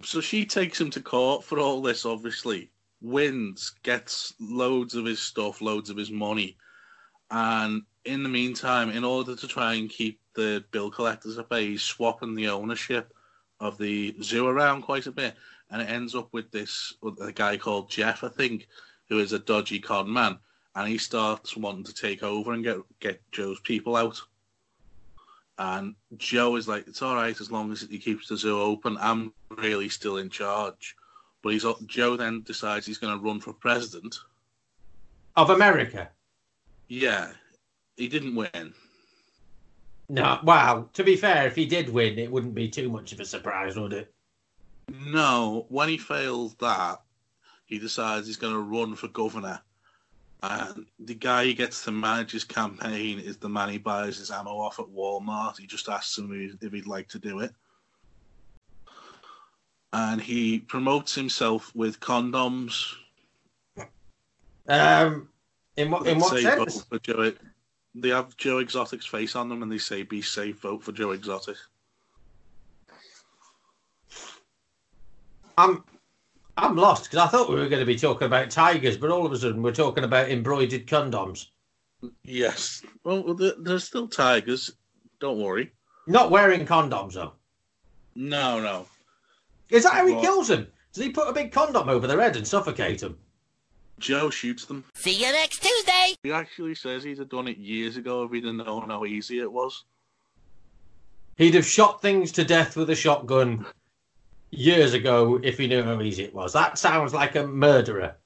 So 0.02 0.20
she 0.22 0.46
takes 0.46 0.80
him 0.80 0.88
to 0.90 1.00
court 1.00 1.44
for 1.44 1.58
all 1.58 1.82
this, 1.82 2.06
obviously. 2.06 2.70
Wins, 3.02 3.72
gets 3.82 4.32
loads 4.40 4.94
of 4.94 5.04
his 5.04 5.20
stuff, 5.20 5.60
loads 5.60 5.90
of 5.90 5.96
his 5.98 6.10
money. 6.10 6.56
And 7.30 7.82
in 8.06 8.22
the 8.22 8.28
meantime, 8.30 8.88
in 8.90 9.04
order 9.04 9.36
to 9.36 9.46
try 9.46 9.74
and 9.74 9.90
keep 9.90 10.20
the 10.34 10.64
bill 10.70 10.90
collectors 10.90 11.36
at 11.36 11.50
bay, 11.50 11.66
he's 11.66 11.82
swapping 11.82 12.34
the 12.34 12.48
ownership 12.48 13.12
of 13.60 13.76
the 13.76 14.16
zoo 14.22 14.46
around 14.46 14.82
quite 14.82 15.06
a 15.06 15.12
bit. 15.12 15.34
And 15.70 15.82
it 15.82 15.90
ends 15.90 16.14
up 16.14 16.28
with 16.32 16.50
this 16.50 16.94
a 17.20 17.30
guy 17.32 17.58
called 17.58 17.90
Jeff, 17.90 18.24
I 18.24 18.28
think, 18.28 18.68
who 19.08 19.18
is 19.18 19.32
a 19.32 19.38
dodgy 19.38 19.78
con 19.78 20.12
man. 20.12 20.38
And 20.74 20.88
he 20.88 20.98
starts 20.98 21.56
wanting 21.56 21.84
to 21.84 21.94
take 21.94 22.22
over 22.22 22.52
and 22.52 22.62
get 22.62 22.78
get 23.00 23.20
Joe's 23.32 23.60
people 23.60 23.96
out. 23.96 24.20
And 25.58 25.96
Joe 26.18 26.54
is 26.54 26.68
like, 26.68 26.86
it's 26.86 27.02
all 27.02 27.16
right 27.16 27.38
as 27.40 27.50
long 27.50 27.72
as 27.72 27.82
he 27.82 27.98
keeps 27.98 28.28
the 28.28 28.36
zoo 28.36 28.60
open. 28.60 28.96
I'm 29.00 29.32
really 29.50 29.88
still 29.88 30.18
in 30.18 30.30
charge. 30.30 30.94
But 31.42 31.52
he's 31.52 31.66
Joe 31.86 32.16
then 32.16 32.42
decides 32.42 32.86
he's 32.86 32.98
going 32.98 33.18
to 33.18 33.24
run 33.24 33.40
for 33.40 33.52
president. 33.52 34.16
Of 35.36 35.50
America. 35.50 36.10
Yeah, 36.88 37.32
he 37.96 38.08
didn't 38.08 38.34
win. 38.34 38.72
No, 40.08 40.40
well, 40.42 40.88
to 40.94 41.04
be 41.04 41.16
fair, 41.16 41.46
if 41.46 41.54
he 41.54 41.66
did 41.66 41.90
win, 41.90 42.18
it 42.18 42.30
wouldn't 42.30 42.54
be 42.54 42.68
too 42.68 42.88
much 42.88 43.12
of 43.12 43.20
a 43.20 43.24
surprise, 43.24 43.76
would 43.76 43.92
it? 43.92 44.14
No, 44.88 45.66
when 45.68 45.90
he 45.90 45.98
fails 45.98 46.54
that, 46.56 47.02
he 47.68 47.78
decides 47.78 48.26
he's 48.26 48.36
going 48.36 48.54
to 48.54 48.58
run 48.58 48.96
for 48.96 49.08
governor. 49.08 49.60
And 50.42 50.86
the 50.98 51.14
guy 51.14 51.44
he 51.44 51.54
gets 51.54 51.84
to 51.84 51.92
manage 51.92 52.32
his 52.32 52.44
campaign 52.44 53.18
is 53.18 53.36
the 53.36 53.48
man 53.48 53.68
he 53.68 53.78
buys 53.78 54.16
his 54.16 54.30
ammo 54.30 54.58
off 54.58 54.78
at 54.78 54.86
Walmart. 54.86 55.58
He 55.58 55.66
just 55.66 55.88
asks 55.88 56.16
him 56.16 56.56
if 56.60 56.72
he'd 56.72 56.86
like 56.86 57.08
to 57.08 57.18
do 57.18 57.40
it. 57.40 57.52
And 59.92 60.20
he 60.20 60.60
promotes 60.60 61.14
himself 61.14 61.74
with 61.74 62.00
condoms. 62.00 62.94
Um, 64.68 65.28
in 65.76 65.90
what 65.90 66.06
in 66.06 66.18
what 66.18 66.30
say 66.30 66.42
sense? 66.42 66.82
vote 66.82 66.84
for 66.88 66.98
Joe. 67.00 67.32
They 67.94 68.10
have 68.10 68.36
Joe 68.36 68.58
Exotic's 68.58 69.06
face 69.06 69.34
on 69.34 69.48
them 69.48 69.62
and 69.62 69.72
they 69.72 69.78
say, 69.78 70.02
be 70.02 70.22
safe, 70.22 70.60
vote 70.60 70.84
for 70.84 70.92
Joe 70.92 71.10
Exotic. 71.10 71.56
I'm 75.56 75.82
I'm 76.58 76.74
lost 76.76 77.04
because 77.04 77.20
I 77.20 77.28
thought 77.28 77.48
we 77.48 77.54
were 77.54 77.68
going 77.68 77.80
to 77.80 77.86
be 77.86 77.96
talking 77.96 78.26
about 78.26 78.50
tigers, 78.50 78.96
but 78.96 79.10
all 79.10 79.24
of 79.24 79.30
a 79.32 79.38
sudden 79.38 79.62
we're 79.62 79.72
talking 79.72 80.02
about 80.02 80.28
embroidered 80.28 80.86
condoms. 80.86 81.46
Yes. 82.24 82.82
Well, 83.04 83.22
well, 83.22 83.34
there- 83.34 83.54
there's 83.60 83.84
still 83.84 84.08
tigers. 84.08 84.72
Don't 85.20 85.38
worry. 85.38 85.72
Not 86.08 86.30
wearing 86.32 86.66
condoms 86.66 87.12
though. 87.14 87.32
No, 88.16 88.60
no. 88.60 88.86
Is 89.70 89.84
that 89.84 89.92
how 89.92 90.06
he 90.06 90.14
What? 90.14 90.22
kills 90.24 90.48
them? 90.48 90.66
Does 90.92 91.04
he 91.04 91.10
put 91.10 91.28
a 91.28 91.32
big 91.32 91.52
condom 91.52 91.88
over 91.88 92.06
their 92.08 92.20
head 92.20 92.34
and 92.36 92.46
suffocate 92.46 93.00
them? 93.00 93.16
Joe 94.00 94.30
shoots 94.30 94.64
them. 94.64 94.84
See 94.94 95.12
you 95.14 95.30
next 95.32 95.62
Tuesday. 95.62 96.16
He 96.22 96.32
actually 96.32 96.74
says 96.74 97.04
he'd 97.04 97.18
have 97.18 97.28
done 97.28 97.46
it 97.48 97.58
years 97.58 97.96
ago 97.96 98.24
if 98.24 98.32
he 98.32 98.40
didn't 98.40 98.56
know 98.58 98.80
how 98.80 99.04
easy 99.04 99.38
it 99.38 99.50
was. 99.52 99.84
He'd 101.36 101.54
have 101.54 101.66
shot 101.66 102.02
things 102.02 102.32
to 102.32 102.44
death 102.44 102.76
with 102.76 102.90
a 102.90 102.96
shotgun 102.96 103.64
years 104.50 104.94
ago 104.94 105.40
if 105.42 105.58
he 105.58 105.66
knew 105.66 105.82
how 105.82 106.00
easy 106.00 106.24
it 106.24 106.34
was. 106.34 106.52
That 106.52 106.78
sounds 106.78 107.14
like 107.14 107.36
a 107.36 107.46
murderer. 107.46 108.16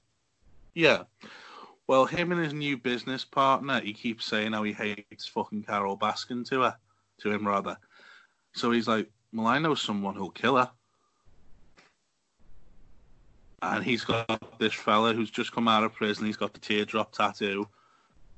Yeah. 0.74 1.02
Well, 1.86 2.06
him 2.06 2.32
and 2.32 2.42
his 2.42 2.54
new 2.54 2.76
business 2.76 3.24
partner, 3.24 3.80
he 3.80 3.92
keeps 3.92 4.24
saying 4.24 4.52
how 4.52 4.62
he 4.62 4.72
hates 4.72 5.26
fucking 5.26 5.64
Carole 5.64 5.98
Baskin 5.98 6.48
to 6.48 6.62
her, 6.62 6.76
to 7.18 7.30
him 7.30 7.46
rather. 7.46 7.76
So 8.54 8.70
he's 8.70 8.88
like, 8.88 9.10
"Well, 9.32 9.46
I 9.46 9.58
know 9.58 9.74
someone 9.74 10.14
who'll 10.14 10.30
kill 10.30 10.56
her." 10.56 10.70
And 13.60 13.84
he's 13.84 14.04
got 14.04 14.58
this 14.58 14.72
fella 14.72 15.12
who's 15.12 15.30
just 15.30 15.52
come 15.52 15.68
out 15.68 15.84
of 15.84 15.94
prison. 15.94 16.26
He's 16.26 16.36
got 16.36 16.52
the 16.52 16.60
teardrop 16.60 17.12
tattoo, 17.12 17.68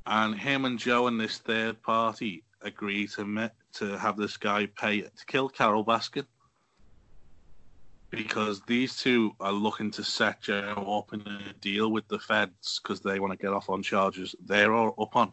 and 0.06 0.34
him 0.34 0.64
and 0.64 0.78
Joe 0.78 1.06
and 1.06 1.20
this 1.20 1.38
third 1.38 1.82
party 1.82 2.44
agree 2.62 3.06
to 3.08 3.24
me- 3.24 3.50
to 3.74 3.98
have 3.98 4.16
this 4.16 4.36
guy 4.36 4.66
pay 4.66 5.02
to 5.02 5.26
kill 5.26 5.48
Carole 5.48 5.84
Baskin 5.84 6.26
because 8.14 8.62
these 8.62 8.96
two 8.96 9.34
are 9.40 9.52
looking 9.52 9.90
to 9.92 10.04
set 10.04 10.42
Joe 10.42 11.02
up 11.04 11.12
in 11.12 11.20
a 11.26 11.52
deal 11.60 11.90
with 11.90 12.06
the 12.08 12.18
feds 12.18 12.80
because 12.82 13.00
they 13.00 13.20
want 13.20 13.32
to 13.32 13.38
get 13.38 13.52
off 13.52 13.70
on 13.70 13.82
charges 13.82 14.34
they're 14.44 14.72
all 14.72 14.94
up 15.00 15.16
on. 15.16 15.32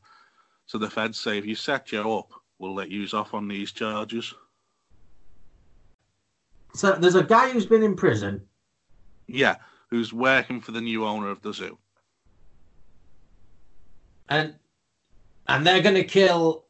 So 0.65 0.77
the 0.77 0.89
feds 0.89 1.19
say, 1.19 1.37
if 1.37 1.45
you 1.45 1.55
set 1.55 1.87
Joe 1.87 2.19
up, 2.19 2.31
we'll 2.59 2.73
let 2.73 2.89
you 2.89 3.07
off 3.13 3.33
on 3.33 3.47
these 3.47 3.71
charges. 3.71 4.33
So 6.73 6.93
there's 6.93 7.15
a 7.15 7.23
guy 7.23 7.49
who's 7.49 7.65
been 7.65 7.83
in 7.83 7.95
prison. 7.95 8.41
Yeah, 9.27 9.57
who's 9.89 10.13
working 10.13 10.61
for 10.61 10.71
the 10.71 10.81
new 10.81 11.05
owner 11.05 11.29
of 11.29 11.41
the 11.41 11.53
zoo. 11.53 11.77
and 14.29 14.55
and 15.47 15.67
they're 15.67 15.81
going 15.81 15.95
to 15.95 16.03
kill 16.03 16.65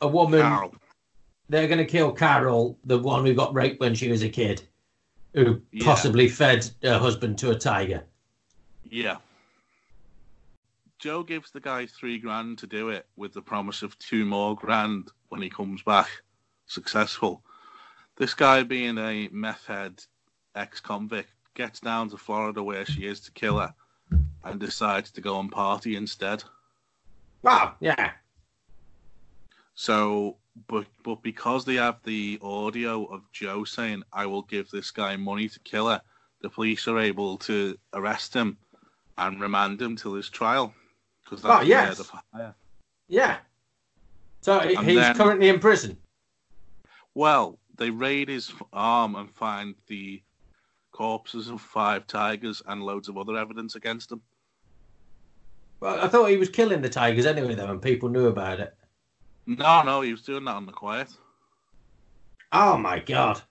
a 0.00 0.08
woman. 0.08 0.40
Carole. 0.40 0.74
They're 1.48 1.68
going 1.68 1.78
to 1.78 1.84
kill 1.84 2.10
Carole, 2.12 2.78
the 2.84 2.98
one 2.98 3.24
who 3.24 3.34
got 3.34 3.54
raped 3.54 3.78
when 3.78 3.94
she 3.94 4.10
was 4.10 4.22
a 4.22 4.28
kid, 4.28 4.62
who 5.36 5.62
Yeah. 5.70 5.84
possibly 5.84 6.28
fed 6.28 6.68
her 6.82 6.98
husband 6.98 7.38
to 7.38 7.50
a 7.50 7.54
tiger. 7.54 8.04
Yeah. 8.84 9.18
Joe 10.98 11.22
gives 11.22 11.50
the 11.50 11.60
guy 11.60 11.84
three 11.86 12.18
grand 12.18 12.58
to 12.58 12.66
do 12.66 12.88
it 12.88 13.06
with 13.16 13.34
the 13.34 13.42
promise 13.42 13.82
of 13.82 13.98
two 13.98 14.24
more 14.24 14.56
grand 14.56 15.12
when 15.28 15.42
he 15.42 15.50
comes 15.50 15.82
back 15.82 16.08
successful. 16.66 17.44
This 18.16 18.32
guy, 18.32 18.62
being 18.62 18.96
a 18.96 19.28
meth 19.28 19.66
head 19.66 20.02
ex 20.54 20.80
convict, 20.80 21.28
gets 21.54 21.80
down 21.80 22.08
to 22.10 22.16
Florida 22.16 22.62
where 22.62 22.86
she 22.86 23.06
is 23.06 23.20
to 23.20 23.30
kill 23.32 23.58
her 23.58 23.74
and 24.44 24.58
decides 24.58 25.10
to 25.10 25.20
go 25.20 25.38
and 25.38 25.52
party 25.52 25.96
instead. 25.96 26.42
Wow, 27.42 27.74
yeah. 27.80 28.12
So, 29.74 30.38
but 30.68 30.86
but 31.04 31.22
because 31.22 31.64
they 31.64 31.74
have 31.74 32.02
the 32.04 32.38
audio 32.42 33.04
of 33.06 33.22
Joe 33.32 33.64
saying, 33.64 34.02
"I 34.12 34.26
will 34.26 34.42
give 34.42 34.70
this 34.70 34.90
guy 34.90 35.16
money 35.16 35.48
to 35.48 35.60
kill 35.60 35.88
her," 35.88 36.00
the 36.40 36.50
police 36.50 36.86
are 36.88 36.98
able 36.98 37.36
to 37.38 37.76
arrest 37.92 38.34
him 38.34 38.58
and 39.18 39.40
remand 39.40 39.80
him 39.80 39.96
till 39.96 40.14
his 40.14 40.28
trial. 40.28 40.74
Because 41.24 41.44
Oh, 41.44 41.60
yes. 41.60 42.00
Yeah. 43.08 43.38
So 44.42 44.60
And 44.60 44.86
he's 44.86 44.96
then- 44.96 45.16
currently 45.16 45.48
in 45.48 45.58
prison. 45.58 45.98
Well, 47.14 47.58
they 47.76 47.90
raid 47.90 48.28
his 48.28 48.52
arm 48.72 49.16
and 49.16 49.34
find 49.34 49.74
the 49.86 50.22
corpses 50.92 51.48
of 51.48 51.60
five 51.60 52.06
tigers 52.06 52.62
and 52.66 52.82
loads 52.82 53.08
of 53.08 53.16
other 53.18 53.36
evidence 53.36 53.74
against 53.74 54.12
him. 54.12 54.22
Well, 55.80 55.98
I 56.02 56.08
thought 56.08 56.26
he 56.30 56.36
was 56.36 56.48
killing 56.48 56.80
the 56.82 56.88
tigers 56.88 57.26
anyway, 57.26 57.54
though, 57.54 57.70
and 57.70 57.82
people 57.82 58.08
knew 58.08 58.26
about 58.26 58.60
it. 58.60 58.76
No, 59.46 59.82
no, 59.82 60.00
he 60.00 60.10
was 60.12 60.22
doing 60.22 60.44
that 60.44 60.56
on 60.56 60.66
the 60.66 60.72
quiet 60.72 61.08
Oh 62.52 62.76
my 62.76 62.98
god. 63.00 63.42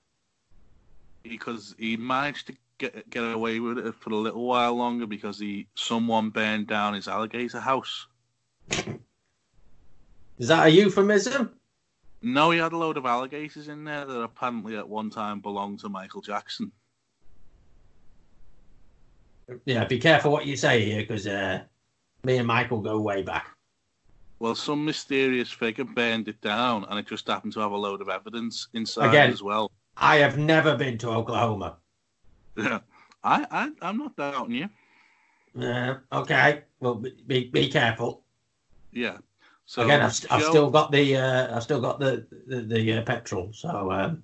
because 1.23 1.75
he 1.77 1.95
managed 1.97 2.47
to 2.47 2.55
get 2.77 3.09
get 3.09 3.23
away 3.23 3.59
with 3.59 3.77
it 3.77 3.95
for 3.95 4.09
a 4.11 4.15
little 4.15 4.45
while 4.45 4.75
longer 4.75 5.05
because 5.05 5.39
he 5.39 5.67
someone 5.75 6.29
burned 6.29 6.67
down 6.67 6.93
his 6.93 7.07
alligator 7.07 7.59
house. 7.59 8.07
Is 10.37 10.49
that 10.49 10.67
a 10.67 10.69
euphemism? 10.69 11.53
No, 12.21 12.51
he 12.51 12.59
had 12.59 12.73
a 12.73 12.77
load 12.77 12.97
of 12.97 13.05
alligators 13.05 13.67
in 13.67 13.83
there 13.85 14.05
that 14.05 14.21
apparently 14.21 14.75
at 14.77 14.89
one 14.89 15.09
time 15.09 15.39
belonged 15.39 15.79
to 15.81 15.89
Michael 15.89 16.21
Jackson. 16.21 16.71
Yeah, 19.65 19.85
be 19.85 19.99
careful 19.99 20.31
what 20.31 20.45
you 20.47 20.57
say 20.57 20.83
here, 20.83 21.01
because 21.01 21.27
uh, 21.27 21.63
me 22.23 22.37
and 22.37 22.47
Michael 22.47 22.81
go 22.81 22.99
way 22.99 23.21
back. 23.21 23.54
Well, 24.45 24.53
some 24.53 24.85
mysterious 24.85 25.49
figure 25.49 25.85
burned 25.85 26.27
it 26.27 26.39
down, 26.39 26.85
and 26.87 26.99
it 26.99 27.07
just 27.07 27.25
happened 27.25 27.53
to 27.53 27.61
have 27.61 27.71
a 27.71 27.75
load 27.75 27.99
of 27.99 28.09
evidence 28.09 28.67
inside 28.75 29.09
Again. 29.09 29.31
as 29.31 29.41
well. 29.41 29.71
I 29.97 30.17
have 30.17 30.37
never 30.37 30.77
been 30.77 30.99
to 30.99 31.09
Oklahoma. 31.09 31.77
Yeah, 32.55 32.81
I, 33.23 33.47
I, 33.49 33.71
I'm 33.81 33.97
not 33.97 34.15
doubting 34.15 34.53
you. 34.53 34.69
Uh, 35.59 35.95
okay, 36.11 36.61
well, 36.79 36.93
be, 36.93 37.49
be, 37.49 37.69
careful. 37.69 38.21
Yeah. 38.91 39.17
So 39.65 39.81
Again, 39.81 40.03
I've, 40.03 40.13
st- 40.13 40.31
I've 40.31 40.43
still 40.43 40.69
got 40.69 40.91
the 40.91 41.17
uh, 41.17 41.55
I've 41.55 41.63
still 41.63 41.81
got 41.81 41.99
the 41.99 42.27
the, 42.45 42.61
the 42.61 42.93
uh, 42.99 43.01
petrol, 43.01 43.49
so 43.51 43.91
um, 43.91 44.21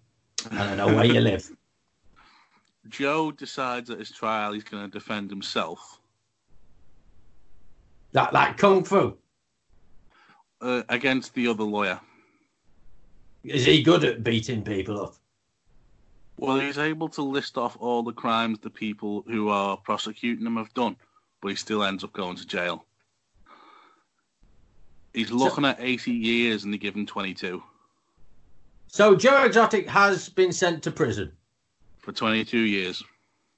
I 0.51 0.67
don't 0.67 0.77
know 0.77 0.85
where 0.85 1.05
you 1.05 1.19
live. 1.19 1.49
Joe 2.89 3.31
decides 3.31 3.89
at 3.89 3.97
his 3.97 4.11
trial 4.11 4.53
he's 4.53 4.63
going 4.63 4.83
to 4.83 4.91
defend 4.91 5.31
himself 5.31 5.99
That 8.11 8.33
like 8.33 8.57
kung 8.57 8.83
fu. 8.83 9.17
Uh, 10.61 10.83
against 10.89 11.33
the 11.33 11.47
other 11.47 11.63
lawyer. 11.63 11.99
Is 13.43 13.65
he 13.65 13.81
good 13.81 14.03
at 14.03 14.23
beating 14.23 14.63
people 14.63 15.01
up? 15.01 15.15
Well, 16.37 16.59
he's 16.59 16.77
able 16.77 17.09
to 17.09 17.23
list 17.23 17.57
off 17.57 17.75
all 17.79 18.03
the 18.03 18.13
crimes 18.13 18.59
the 18.59 18.69
people 18.69 19.23
who 19.27 19.49
are 19.49 19.75
prosecuting 19.75 20.45
him 20.45 20.57
have 20.57 20.71
done, 20.75 20.95
but 21.41 21.49
he 21.49 21.55
still 21.55 21.83
ends 21.83 22.03
up 22.03 22.13
going 22.13 22.35
to 22.35 22.45
jail. 22.45 22.85
He's 25.15 25.31
looking 25.31 25.65
at 25.65 25.77
80 25.79 26.11
years 26.11 26.63
and 26.63 26.71
they 26.73 26.77
give 26.77 26.95
him 26.95 27.05
22 27.05 27.61
So 28.87 29.15
Joe 29.15 29.43
Exotic 29.43 29.87
has 29.89 30.29
been 30.29 30.51
sent 30.51 30.83
to 30.83 30.91
prison. 30.91 31.31
for 31.99 32.11
22 32.11 32.57
years. 32.59 33.03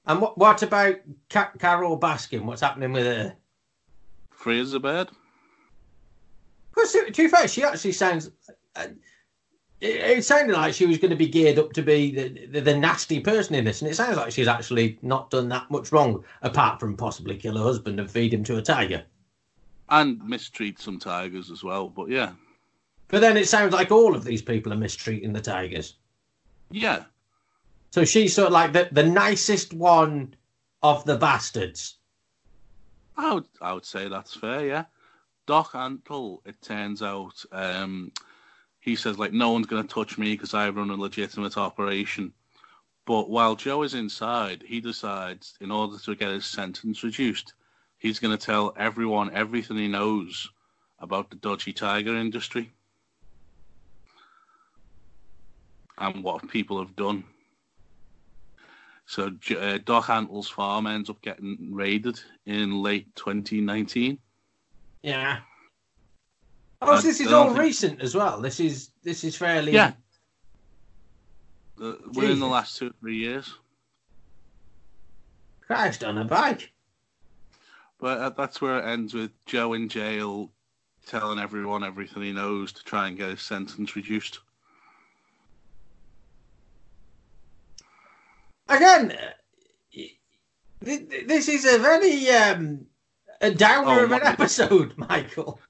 And 0.06 0.20
what 0.20 0.36
what 0.36 0.62
about 0.62 0.96
Ca- 1.30 1.52
Carole 1.58 1.98
Baskin? 2.00 2.44
What's 2.44 2.60
happening 2.60 2.92
with 2.92 3.06
her? 3.06 3.36
Free 4.30 4.60
as 4.60 4.74
a 4.74 4.80
bird. 4.80 5.08
To 6.76 7.10
to 7.10 7.22
be 7.22 7.28
fair, 7.28 7.48
she 7.48 7.62
actually 7.64 7.92
sounds. 7.92 8.30
Uh, 8.76 8.88
it, 9.80 10.18
it 10.18 10.24
sounded 10.24 10.54
like 10.54 10.74
she 10.74 10.86
was 10.86 10.98
going 10.98 11.10
to 11.10 11.16
be 11.16 11.28
geared 11.28 11.58
up 11.58 11.72
to 11.74 11.82
be 11.82 12.10
the, 12.10 12.46
the, 12.46 12.60
the 12.60 12.76
nasty 12.76 13.20
person 13.20 13.54
in 13.54 13.64
this, 13.64 13.82
and 13.82 13.90
it 13.90 13.94
sounds 13.94 14.16
like 14.16 14.32
she's 14.32 14.48
actually 14.48 14.98
not 15.02 15.30
done 15.30 15.48
that 15.50 15.70
much 15.70 15.92
wrong, 15.92 16.24
apart 16.42 16.80
from 16.80 16.96
possibly 16.96 17.36
kill 17.36 17.56
her 17.56 17.62
husband 17.62 18.00
and 18.00 18.10
feed 18.10 18.32
him 18.32 18.44
to 18.44 18.56
a 18.56 18.62
tiger. 18.62 19.04
And 19.88 20.22
mistreat 20.24 20.80
some 20.80 20.98
tigers 20.98 21.50
as 21.50 21.62
well. 21.62 21.88
But 21.88 22.08
yeah. 22.08 22.32
But 23.08 23.20
then 23.20 23.36
it 23.36 23.48
sounds 23.48 23.74
like 23.74 23.92
all 23.92 24.16
of 24.16 24.24
these 24.24 24.42
people 24.42 24.72
are 24.72 24.76
mistreating 24.76 25.32
the 25.32 25.40
tigers. 25.40 25.96
Yeah. 26.70 27.04
So 27.90 28.04
she's 28.04 28.34
sort 28.34 28.48
of 28.48 28.52
like 28.54 28.72
the, 28.72 28.88
the 28.90 29.04
nicest 29.04 29.72
one 29.74 30.34
of 30.82 31.04
the 31.04 31.16
bastards. 31.16 31.98
I 33.16 33.34
would, 33.34 33.44
I 33.60 33.72
would 33.72 33.84
say 33.84 34.08
that's 34.08 34.34
fair, 34.34 34.66
yeah. 34.66 34.84
Doc 35.46 35.72
Antle, 35.72 36.40
it 36.46 36.60
turns 36.62 37.02
out, 37.02 37.44
um, 37.52 38.12
he 38.80 38.96
says, 38.96 39.18
like, 39.18 39.32
no 39.32 39.50
one's 39.50 39.66
going 39.66 39.86
to 39.86 39.94
touch 39.94 40.16
me 40.16 40.32
because 40.32 40.54
I 40.54 40.68
run 40.70 40.90
a 40.90 40.94
legitimate 40.94 41.56
operation. 41.56 42.32
But 43.06 43.28
while 43.28 43.54
Joe 43.54 43.82
is 43.82 43.94
inside, 43.94 44.64
he 44.66 44.80
decides, 44.80 45.54
in 45.60 45.70
order 45.70 45.98
to 45.98 46.14
get 46.14 46.30
his 46.30 46.46
sentence 46.46 47.02
reduced, 47.02 47.54
he's 47.98 48.18
going 48.18 48.36
to 48.36 48.46
tell 48.46 48.74
everyone 48.76 49.34
everything 49.34 49.76
he 49.76 49.88
knows 49.88 50.50
about 50.98 51.28
the 51.28 51.36
dodgy 51.36 51.72
tiger 51.72 52.16
industry 52.16 52.72
and 55.98 56.24
what 56.24 56.48
people 56.48 56.78
have 56.78 56.96
done. 56.96 57.24
So 59.06 59.32
uh, 59.58 59.78
Doc 59.84 60.06
Antle's 60.06 60.48
farm 60.48 60.86
ends 60.86 61.10
up 61.10 61.20
getting 61.20 61.68
raided 61.72 62.18
in 62.46 62.82
late 62.82 63.14
2019. 63.16 64.18
Yeah. 65.04 65.40
Oh, 66.80 66.96
so 66.96 67.02
this 67.02 67.20
is 67.20 67.30
all 67.30 67.48
think- 67.48 67.58
recent 67.58 68.00
as 68.00 68.14
well. 68.14 68.40
This 68.40 68.58
is 68.58 68.90
this 69.02 69.22
is 69.22 69.36
fairly. 69.36 69.72
Yeah. 69.72 69.92
Uh, 71.80 71.92
within 72.14 72.40
the 72.40 72.46
last 72.46 72.78
two 72.78 72.92
three 73.00 73.16
years. 73.16 73.52
Christ 75.60 76.04
on 76.04 76.16
a 76.16 76.24
bike. 76.24 76.72
But 78.00 78.18
uh, 78.18 78.30
that's 78.30 78.62
where 78.62 78.78
it 78.78 78.86
ends 78.90 79.12
with 79.12 79.30
Joe 79.44 79.74
in 79.74 79.90
jail 79.90 80.50
telling 81.06 81.38
everyone 81.38 81.84
everything 81.84 82.22
he 82.22 82.32
knows 82.32 82.72
to 82.72 82.82
try 82.82 83.08
and 83.08 83.16
get 83.16 83.28
his 83.28 83.42
sentence 83.42 83.94
reduced. 83.94 84.38
Again, 88.70 89.12
uh, 89.12 89.32
th- 89.92 90.18
th- 90.82 91.26
this 91.26 91.48
is 91.48 91.66
a 91.66 91.78
very 91.78 92.30
um, 92.30 92.86
a 93.44 93.54
downer 93.54 94.00
Oh, 94.00 94.04
of 94.04 94.12
an 94.12 94.22
episode, 94.22 94.94
Michael. 95.08 95.60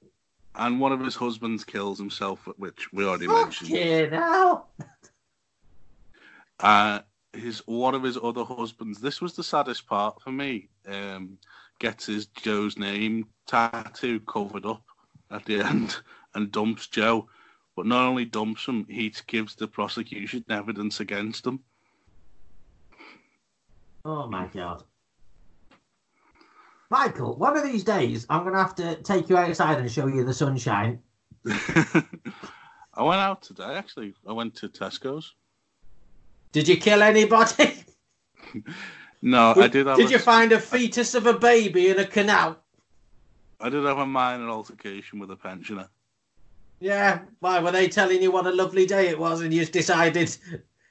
And 0.55 0.79
one 0.79 0.91
of 0.93 1.01
his 1.01 1.15
husbands 1.15 1.63
kills 1.63 1.97
himself, 1.99 2.47
which 2.57 2.91
we 2.93 3.05
already 3.05 3.27
Fuck 3.27 3.41
mentioned. 3.43 3.69
you 3.71 4.09
now. 4.09 4.65
Uh, 6.59 6.99
his 7.33 7.59
one 7.67 7.93
of 7.93 8.03
his 8.03 8.17
other 8.21 8.45
husbands. 8.45 9.01
This 9.01 9.19
was 9.21 9.33
the 9.35 9.43
saddest 9.43 9.85
part 9.87 10.21
for 10.21 10.31
me. 10.31 10.69
Um, 10.87 11.37
gets 11.79 12.05
his 12.05 12.27
Joe's 12.27 12.77
name 12.77 13.27
tattoo 13.47 14.21
covered 14.21 14.65
up 14.65 14.83
at 15.31 15.43
the 15.43 15.59
end 15.65 15.97
and 16.35 16.51
dumps 16.51 16.87
Joe. 16.87 17.27
But 17.75 17.85
not 17.85 18.07
only 18.07 18.23
dumps 18.23 18.65
him, 18.65 18.85
he 18.89 19.13
gives 19.27 19.55
the 19.55 19.67
prosecution 19.67 20.45
evidence 20.49 21.01
against 21.01 21.45
him. 21.45 21.59
Oh 24.05 24.27
my 24.29 24.47
god. 24.47 24.83
Michael, 26.95 27.35
one 27.35 27.57
of 27.57 27.63
these 27.63 27.83
days 27.83 28.25
I'm 28.29 28.45
gonna 28.45 28.57
have 28.57 28.75
to 28.75 28.95
take 28.95 29.27
you 29.27 29.35
outside 29.35 29.79
and 29.79 29.91
show 29.91 30.07
you 30.07 30.23
the 30.23 30.33
sunshine. 30.33 31.01
I 31.45 33.03
went 33.03 33.19
out 33.19 33.41
today. 33.41 33.75
Actually, 33.75 34.13
I 34.25 34.31
went 34.31 34.55
to 34.55 34.69
Tesco's. 34.69 35.33
Did 36.53 36.69
you 36.69 36.77
kill 36.77 37.03
anybody? 37.03 37.73
No, 39.21 39.53
I 39.55 39.67
did 39.69 39.87
have. 39.87 39.97
Did 39.97 40.07
a, 40.07 40.11
you 40.11 40.19
find 40.19 40.51
a 40.51 40.59
fetus 40.59 41.15
of 41.15 41.25
a 41.25 41.33
baby 41.33 41.89
in 41.89 41.97
a 41.97 42.05
canal? 42.05 42.57
I 43.59 43.69
did 43.69 43.83
have 43.83 43.97
a 43.97 44.05
minor 44.05 44.49
altercation 44.49 45.17
with 45.17 45.31
a 45.31 45.35
pensioner. 45.35 45.89
Yeah. 46.79 47.21
Why 47.39 47.59
were 47.59 47.71
they 47.71 47.87
telling 47.87 48.21
you 48.21 48.29
what 48.29 48.45
a 48.45 48.51
lovely 48.51 48.85
day 48.85 49.07
it 49.07 49.17
was, 49.17 49.41
and 49.41 49.51
you 49.51 49.61
just 49.61 49.71
decided 49.71 50.37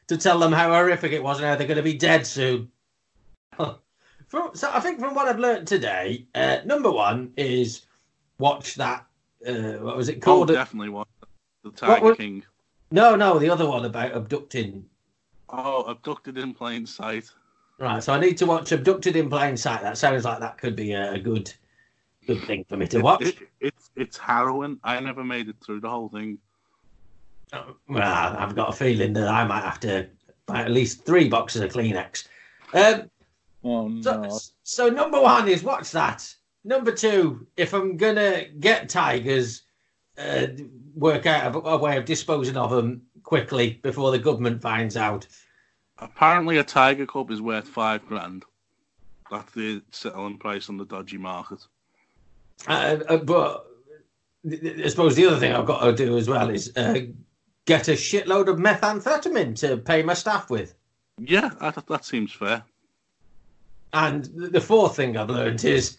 to 0.08 0.16
tell 0.16 0.40
them 0.40 0.50
how 0.50 0.70
horrific 0.70 1.12
it 1.12 1.22
was 1.22 1.38
and 1.38 1.46
how 1.46 1.54
they're 1.54 1.68
going 1.68 1.76
to 1.76 1.82
be 1.84 1.96
dead 1.96 2.26
soon? 2.26 2.72
so 4.54 4.70
I 4.72 4.80
think 4.80 5.00
from 5.00 5.14
what 5.14 5.28
I've 5.28 5.38
learned 5.38 5.66
today, 5.66 6.26
uh, 6.34 6.58
number 6.64 6.90
one 6.90 7.32
is 7.36 7.82
watch 8.38 8.74
that. 8.76 9.06
Uh, 9.46 9.78
what 9.80 9.96
was 9.96 10.08
it 10.08 10.22
called? 10.22 10.50
Oh, 10.50 10.54
called? 10.54 10.56
definitely 10.56 10.88
was 10.88 11.06
the 11.62 11.70
Tiger 11.70 12.04
was- 12.04 12.16
King. 12.16 12.44
no, 12.90 13.14
no, 13.16 13.38
the 13.38 13.50
other 13.50 13.68
one 13.68 13.84
about 13.84 14.12
abducting. 14.14 14.84
Oh, 15.48 15.82
abducted 15.84 16.38
in 16.38 16.54
plain 16.54 16.86
sight. 16.86 17.30
Right, 17.78 18.02
so 18.02 18.12
I 18.12 18.20
need 18.20 18.38
to 18.38 18.46
watch 18.46 18.70
Abducted 18.70 19.16
in 19.16 19.28
Plain 19.28 19.56
Sight. 19.56 19.82
That 19.82 19.98
sounds 19.98 20.24
like 20.24 20.38
that 20.38 20.58
could 20.58 20.76
be 20.76 20.92
a, 20.92 21.18
good, 21.18 21.52
good 22.24 22.40
thing 22.44 22.64
for 22.68 22.76
me 22.76 22.86
to 22.86 23.00
watch. 23.00 23.22
It, 23.22 23.40
it, 23.40 23.48
it's 23.60 23.90
it's 23.96 24.16
harrowing. 24.16 24.78
I 24.84 25.00
never 25.00 25.24
made 25.24 25.48
it 25.48 25.56
through 25.64 25.80
the 25.80 25.90
whole 25.90 26.08
thing. 26.08 26.38
Well, 27.88 28.36
I've 28.38 28.54
got 28.54 28.70
a 28.70 28.72
feeling 28.72 29.12
that 29.14 29.28
I 29.28 29.44
might 29.44 29.64
have 29.64 29.80
to 29.80 30.08
buy 30.46 30.62
at 30.62 30.70
least 30.70 31.04
three 31.04 31.28
boxes 31.28 31.62
of 31.62 31.72
Kleenex. 31.72 32.26
Um, 32.72 33.10
Oh 33.64 34.02
so, 34.02 34.38
so 34.62 34.88
number 34.88 35.20
one 35.20 35.48
is 35.48 35.62
watch 35.62 35.90
that. 35.92 36.32
Number 36.64 36.92
two, 36.92 37.46
if 37.56 37.72
I'm 37.72 37.96
gonna 37.96 38.44
get 38.60 38.88
tigers, 38.88 39.62
uh, 40.18 40.46
work 40.94 41.26
out 41.26 41.54
a, 41.54 41.58
a 41.58 41.76
way 41.78 41.96
of 41.96 42.04
disposing 42.04 42.56
of 42.56 42.70
them 42.70 43.02
quickly 43.22 43.80
before 43.82 44.10
the 44.10 44.18
government 44.18 44.60
finds 44.60 44.96
out. 44.96 45.26
Apparently, 45.98 46.58
a 46.58 46.64
tiger 46.64 47.06
cub 47.06 47.30
is 47.30 47.40
worth 47.40 47.68
five 47.68 48.06
grand. 48.06 48.44
That's 49.30 49.50
the 49.52 49.82
selling 49.90 50.38
price 50.38 50.68
on 50.68 50.76
the 50.76 50.84
dodgy 50.84 51.18
market. 51.18 51.64
Uh, 52.68 52.98
uh, 53.08 53.16
but 53.18 53.66
I 54.46 54.88
suppose 54.88 55.16
the 55.16 55.26
other 55.26 55.38
thing 55.38 55.52
I've 55.52 55.66
got 55.66 55.82
to 55.84 55.94
do 55.94 56.18
as 56.18 56.28
well 56.28 56.50
is 56.50 56.72
uh, 56.76 57.00
get 57.64 57.88
a 57.88 57.92
shitload 57.92 58.48
of 58.48 58.58
methamphetamine 58.58 59.58
to 59.60 59.78
pay 59.78 60.02
my 60.02 60.14
staff 60.14 60.50
with. 60.50 60.74
Yeah, 61.18 61.50
that, 61.60 61.86
that 61.86 62.04
seems 62.04 62.32
fair. 62.32 62.64
And 63.94 64.24
the 64.24 64.60
fourth 64.60 64.96
thing 64.96 65.16
I've 65.16 65.30
learned 65.30 65.64
is 65.64 65.98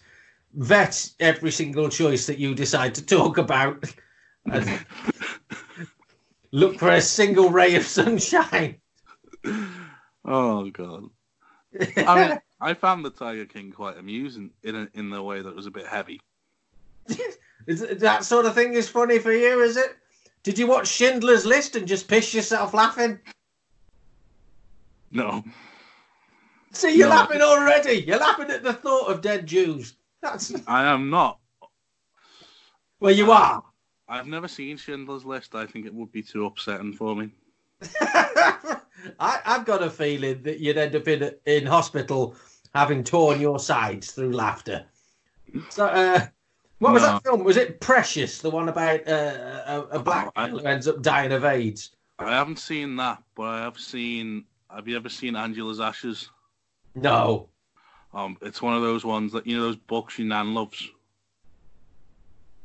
vet 0.52 1.10
every 1.18 1.50
single 1.50 1.88
choice 1.88 2.26
that 2.26 2.38
you 2.38 2.54
decide 2.54 2.94
to 2.96 3.04
talk 3.04 3.38
about. 3.38 3.84
And 4.44 4.84
look 6.52 6.78
for 6.78 6.90
a 6.90 7.00
single 7.00 7.48
ray 7.48 7.74
of 7.74 7.86
sunshine. 7.86 8.76
Oh 10.26 10.70
god. 10.70 11.04
I 11.96 12.28
mean, 12.28 12.38
I 12.60 12.74
found 12.74 13.02
the 13.02 13.10
Tiger 13.10 13.46
King 13.46 13.72
quite 13.72 13.96
amusing 13.96 14.50
in 14.62 14.76
a, 14.76 14.88
in 14.92 15.08
the 15.08 15.22
way 15.22 15.40
that 15.40 15.48
it 15.48 15.56
was 15.56 15.66
a 15.66 15.70
bit 15.70 15.86
heavy. 15.86 16.20
Is 17.66 17.80
that 18.00 18.24
sort 18.24 18.44
of 18.44 18.54
thing 18.54 18.74
is 18.74 18.88
funny 18.88 19.18
for 19.18 19.32
you, 19.32 19.60
is 19.62 19.76
it? 19.76 19.96
Did 20.44 20.56
you 20.56 20.68
watch 20.68 20.86
Schindler's 20.86 21.44
List 21.44 21.74
and 21.74 21.88
just 21.88 22.06
piss 22.06 22.32
yourself 22.32 22.74
laughing? 22.74 23.18
No, 25.10 25.42
See, 26.76 26.96
you're 26.96 27.08
No. 27.08 27.14
laughing 27.16 27.40
already. 27.42 28.02
You're 28.02 28.18
laughing 28.18 28.50
at 28.50 28.62
the 28.62 28.72
thought 28.74 29.10
of 29.10 29.20
dead 29.22 29.46
Jews. 29.46 29.94
That's 30.20 30.52
I 30.66 30.84
am 30.84 31.08
not. 31.10 31.38
well, 33.00 33.12
you 33.12 33.32
are. 33.32 33.62
I've 34.08 34.26
never 34.26 34.46
seen 34.48 34.76
Schindler's 34.76 35.24
List. 35.24 35.54
I 35.54 35.66
think 35.66 35.86
it 35.86 35.94
would 35.94 36.12
be 36.12 36.22
too 36.22 36.46
upsetting 36.46 36.92
for 36.92 37.16
me. 37.16 37.30
I, 38.00 38.76
I've 39.20 39.64
got 39.64 39.82
a 39.82 39.90
feeling 39.90 40.42
that 40.42 40.60
you'd 40.60 40.76
end 40.78 40.94
up 40.96 41.08
in 41.08 41.32
in 41.46 41.66
hospital 41.66 42.36
having 42.74 43.02
torn 43.04 43.40
your 43.40 43.58
sides 43.58 44.12
through 44.12 44.32
laughter. 44.32 44.84
So, 45.70 45.86
uh, 45.86 46.26
what 46.78 46.92
was 46.92 47.02
No. 47.02 47.08
that 47.12 47.22
film? 47.24 47.44
Was 47.44 47.56
it 47.56 47.80
Precious, 47.80 48.38
the 48.40 48.50
one 48.50 48.68
about 48.68 49.06
uh, 49.08 49.62
a, 49.66 49.80
a 49.92 49.98
black 49.98 50.26
Oh, 50.36 50.42
I- 50.42 50.48
who 50.48 50.58
ends 50.60 50.86
up 50.88 51.02
dying 51.02 51.32
of 51.32 51.44
AIDS? 51.44 51.92
I 52.18 52.30
haven't 52.32 52.58
seen 52.58 52.96
that, 52.96 53.22
but 53.34 53.42
I 53.44 53.58
have 53.60 53.78
seen. 53.78 54.44
Have 54.74 54.88
you 54.88 54.96
ever 54.96 55.08
seen 55.08 55.36
Angela's 55.36 55.80
Ashes? 55.80 56.30
No. 56.96 57.48
Um, 58.14 58.38
it's 58.40 58.62
one 58.62 58.74
of 58.74 58.82
those 58.82 59.04
ones 59.04 59.32
that 59.32 59.46
you 59.46 59.56
know 59.56 59.64
those 59.64 59.76
books 59.76 60.18
your 60.18 60.26
nan 60.26 60.54
loves 60.54 60.88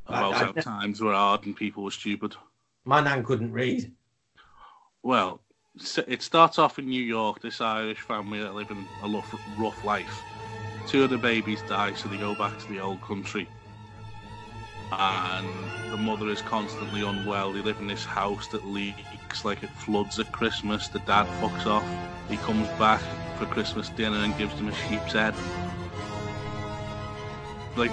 about 0.07 0.33
I- 0.33 0.37
I- 0.37 0.45
how 0.45 0.51
times 0.53 1.01
were 1.01 1.13
hard 1.13 1.45
and 1.45 1.55
people 1.55 1.83
were 1.83 1.91
stupid. 1.91 2.35
My 2.85 3.01
nan 3.01 3.23
couldn't 3.23 3.51
read. 3.51 3.91
Well, 5.03 5.41
it 6.07 6.21
starts 6.21 6.57
off 6.57 6.79
in 6.79 6.87
New 6.87 7.03
York. 7.03 7.41
This 7.41 7.59
Irish 7.61 7.99
family 7.99 8.39
that 8.39 8.55
live 8.55 8.71
in 8.71 8.87
a 9.03 9.07
rough, 9.07 9.35
rough 9.57 9.83
life. 9.83 10.23
Two 10.87 11.03
of 11.03 11.09
the 11.09 11.17
babies 11.17 11.61
die, 11.67 11.93
so 11.93 12.07
they 12.09 12.17
go 12.17 12.33
back 12.33 12.57
to 12.59 12.67
the 12.67 12.79
old 12.79 13.01
country. 13.01 13.47
And 14.91 15.47
the 15.91 15.97
mother 15.97 16.27
is 16.29 16.41
constantly 16.41 17.01
unwell. 17.01 17.53
They 17.53 17.61
live 17.61 17.79
in 17.79 17.87
this 17.87 18.03
house 18.03 18.47
that 18.47 18.65
leaks, 18.65 19.45
like 19.45 19.63
it 19.63 19.69
floods 19.71 20.19
at 20.19 20.31
Christmas. 20.31 20.87
The 20.87 20.99
dad 20.99 21.27
fucks 21.39 21.65
off. 21.65 21.85
He 22.29 22.37
comes 22.37 22.67
back 22.79 23.01
for 23.41 23.47
Christmas 23.47 23.89
dinner 23.89 24.17
and 24.17 24.37
gives 24.37 24.55
them 24.55 24.67
a 24.67 24.75
sheep's 24.87 25.13
head. 25.13 25.33
Like 27.75 27.91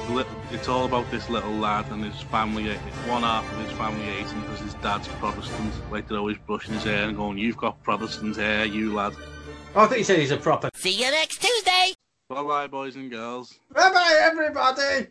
it's 0.53 0.69
all 0.69 0.85
about 0.85 1.11
this 1.11 1.31
little 1.31 1.53
lad 1.53 1.91
and 1.91 2.05
his 2.05 2.21
family. 2.23 2.69
Eh, 2.69 2.77
one 3.07 3.23
half 3.23 3.51
of 3.51 3.59
his 3.61 3.73
family 3.79 4.05
hates 4.05 4.33
him 4.33 4.43
because 4.43 4.61
his 4.61 4.75
dad's 4.75 5.09
Protestant. 5.09 5.73
Like 5.91 6.07
they're 6.07 6.19
always 6.19 6.37
brushing 6.37 6.75
his 6.75 6.85
hair 6.85 7.09
and 7.09 7.17
going, 7.17 7.39
"You've 7.39 7.57
got 7.57 7.83
Protestant 7.83 8.37
hair, 8.37 8.67
you 8.67 8.93
lad." 8.93 9.15
Oh, 9.75 9.85
I 9.85 9.87
thought 9.87 9.99
you 9.99 10.05
said 10.05 10.19
he's 10.19 10.33
a 10.33 10.37
proper. 10.37 10.69
See 10.75 11.03
you 11.03 11.11
next 11.11 11.41
Tuesday. 11.41 11.95
Bye 12.29 12.43
bye, 12.43 12.67
boys 12.67 12.97
and 12.97 13.11
girls. 13.11 13.59
Bye 13.73 13.91
bye, 13.91 14.19
everybody. 14.21 15.07